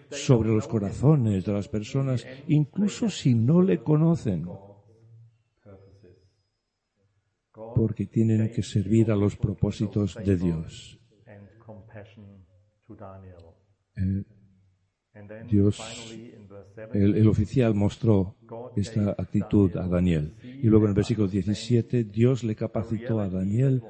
sobre 0.09 0.49
los 0.49 0.67
corazones 0.67 1.45
de 1.45 1.53
las 1.53 1.67
personas, 1.67 2.25
incluso 2.47 3.09
si 3.09 3.33
no 3.33 3.61
le 3.61 3.81
conocen, 3.83 4.47
porque 7.75 8.05
tienen 8.05 8.51
que 8.51 8.63
servir 8.63 9.11
a 9.11 9.15
los 9.15 9.35
propósitos 9.35 10.15
de 10.23 10.37
Dios. 10.37 11.00
Eh, 13.95 14.23
Dios, 15.49 15.81
el, 16.93 17.27
oficial 17.27 17.75
mostró 17.75 18.37
esta 18.75 19.11
actitud 19.11 19.75
a 19.75 19.87
Daniel. 19.87 20.33
Y 20.41 20.67
luego 20.67 20.85
en 20.85 20.91
el 20.91 20.95
versículo 20.95 21.27
17, 21.27 22.05
Dios 22.05 22.43
le 22.43 22.55
capacitó 22.55 23.19
a 23.19 23.29
Daniel 23.29 23.83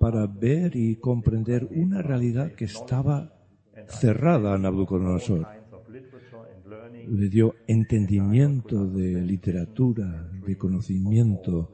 para 0.00 0.26
ver 0.26 0.74
y 0.74 0.96
comprender 0.96 1.68
una 1.70 2.00
realidad 2.00 2.52
que 2.52 2.64
estaba 2.64 3.32
cerrada 3.86 4.54
a 4.54 4.58
Nabucodonosor. 4.58 5.46
Le 7.08 7.28
dio 7.28 7.54
entendimiento 7.66 8.86
de 8.86 9.20
literatura, 9.20 10.28
de 10.44 10.56
conocimiento, 10.56 11.72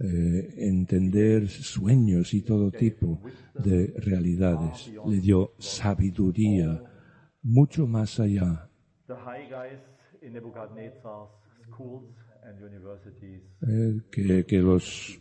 eh, 0.00 0.54
entender 0.58 1.48
sueños 1.48 2.32
y 2.34 2.42
todo 2.42 2.70
tipo 2.70 3.20
de 3.54 3.94
realidades. 3.96 4.92
Le 5.06 5.20
dio 5.20 5.54
sabiduría 5.58 6.82
mucho 7.42 7.86
más 7.86 8.20
allá. 8.20 8.70
Eh, 13.62 14.00
que, 14.10 14.46
que, 14.46 14.58
los 14.58 15.20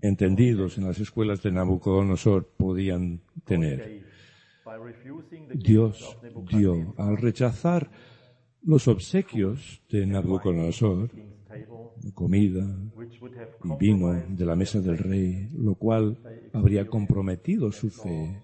entendidos 0.00 0.78
en 0.78 0.84
las 0.84 0.98
escuelas 0.98 1.42
de 1.42 1.52
Nabucodonosor 1.52 2.48
podían 2.56 3.22
tener. 3.44 4.04
Dios 5.54 6.18
dio 6.50 6.94
al 6.98 7.16
rechazar 7.16 7.90
los 8.62 8.88
obsequios 8.88 9.82
de 9.88 10.06
Nabucodonosor, 10.06 11.10
comida, 12.14 12.66
y 13.64 13.76
vino 13.76 14.12
de 14.12 14.44
la 14.46 14.56
mesa 14.56 14.80
del 14.80 14.98
rey, 14.98 15.48
lo 15.56 15.74
cual 15.74 16.18
habría 16.52 16.86
comprometido 16.86 17.70
su 17.72 17.90
fe. 17.90 18.42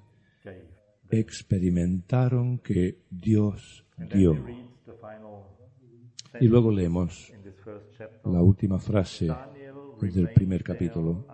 Experimentaron 1.11 2.59
que 2.59 2.99
Dios 3.11 3.85
dio. 4.13 4.37
Y 6.41 6.49
luego 6.49 6.71
leemos 6.71 7.33
la 8.25 8.43
última 8.43 8.79
frase 8.79 9.29
del 10.01 10.29
primer 10.31 10.63
capítulo. 10.63 11.27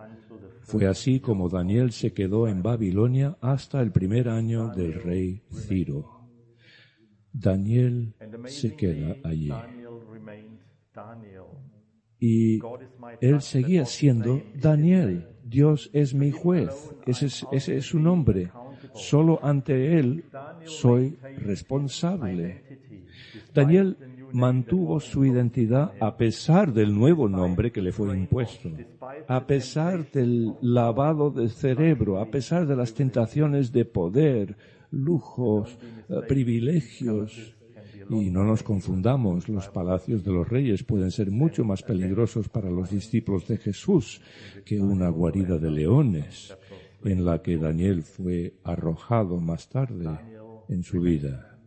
Fue 0.61 0.87
así 0.87 1.19
como 1.19 1.49
Daniel 1.49 1.91
se 1.91 2.13
quedó 2.13 2.47
en 2.47 2.63
Babilonia 2.63 3.37
hasta 3.41 3.81
el 3.81 3.91
primer 3.91 4.29
año 4.29 4.69
del 4.69 4.93
rey 4.93 5.41
Ciro. 5.51 6.21
Daniel 7.33 8.13
se 8.45 8.75
queda 8.75 9.17
allí. 9.23 9.51
Y 12.25 12.61
él 13.19 13.41
seguía 13.41 13.83
siendo 13.85 14.41
Daniel. 14.55 15.27
Dios 15.43 15.89
es 15.91 16.13
mi 16.13 16.31
juez. 16.31 16.69
Ese 17.05 17.25
es, 17.25 17.45
ese 17.51 17.75
es 17.75 17.85
su 17.85 17.99
nombre. 17.99 18.49
Solo 18.93 19.41
ante 19.43 19.99
él 19.99 20.23
soy 20.63 21.17
responsable. 21.39 22.63
Daniel 23.53 23.97
mantuvo 24.31 25.01
su 25.01 25.25
identidad 25.25 25.91
a 25.99 26.15
pesar 26.15 26.71
del 26.71 26.97
nuevo 26.97 27.27
nombre 27.27 27.73
que 27.73 27.81
le 27.81 27.91
fue 27.91 28.17
impuesto, 28.17 28.69
a 29.27 29.45
pesar 29.45 30.09
del 30.09 30.53
lavado 30.61 31.29
de 31.29 31.49
cerebro, 31.49 32.21
a 32.21 32.27
pesar 32.27 32.65
de 32.65 32.77
las 32.77 32.93
tentaciones 32.93 33.73
de 33.73 33.83
poder, 33.83 34.55
lujos, 34.91 35.77
eh, 36.07 36.21
privilegios. 36.25 37.53
Y 38.09 38.29
no 38.29 38.43
nos 38.43 38.63
confundamos, 38.63 39.49
los 39.49 39.69
palacios 39.69 40.23
de 40.23 40.31
los 40.31 40.47
reyes 40.47 40.83
pueden 40.83 41.11
ser 41.11 41.31
mucho 41.31 41.63
más 41.63 41.83
peligrosos 41.83 42.49
para 42.49 42.69
los 42.69 42.89
discípulos 42.89 43.47
de 43.47 43.57
Jesús 43.57 44.21
que 44.65 44.79
una 44.79 45.09
guarida 45.09 45.57
de 45.57 45.71
leones 45.71 46.55
en 47.03 47.25
la 47.25 47.41
que 47.41 47.57
Daniel 47.57 48.03
fue 48.03 48.55
arrojado 48.63 49.39
más 49.39 49.69
tarde 49.69 50.09
en 50.69 50.83
su 50.83 51.01
vida. 51.01 51.59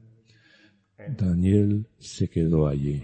Daniel 1.16 1.87
se 1.99 2.28
quedó 2.28 2.66
allí 2.66 3.03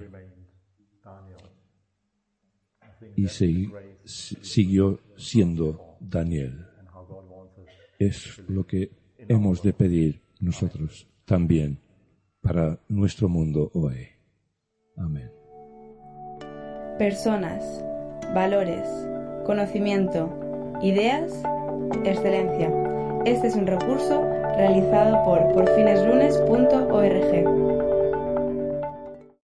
y 3.16 3.26
siguió 4.04 5.00
siendo 5.16 5.96
Daniel. 6.00 6.66
Es 7.98 8.42
lo 8.48 8.66
que 8.66 8.90
hemos 9.18 9.62
de 9.62 9.72
pedir 9.72 10.22
nosotros 10.40 11.06
también 11.24 11.78
para 12.42 12.78
nuestro 12.88 13.28
mundo 13.28 13.70
hoy. 13.72 14.08
Amén. 14.96 15.30
Personas, 16.98 17.64
valores, 18.34 18.86
conocimiento, 19.46 20.28
ideas, 20.82 21.32
excelencia. 22.04 22.70
Este 23.24 23.46
es 23.46 23.54
un 23.54 23.66
recurso 23.66 24.22
realizado 24.56 25.24
por 25.24 25.54
porfineslunes.org. 25.54 27.91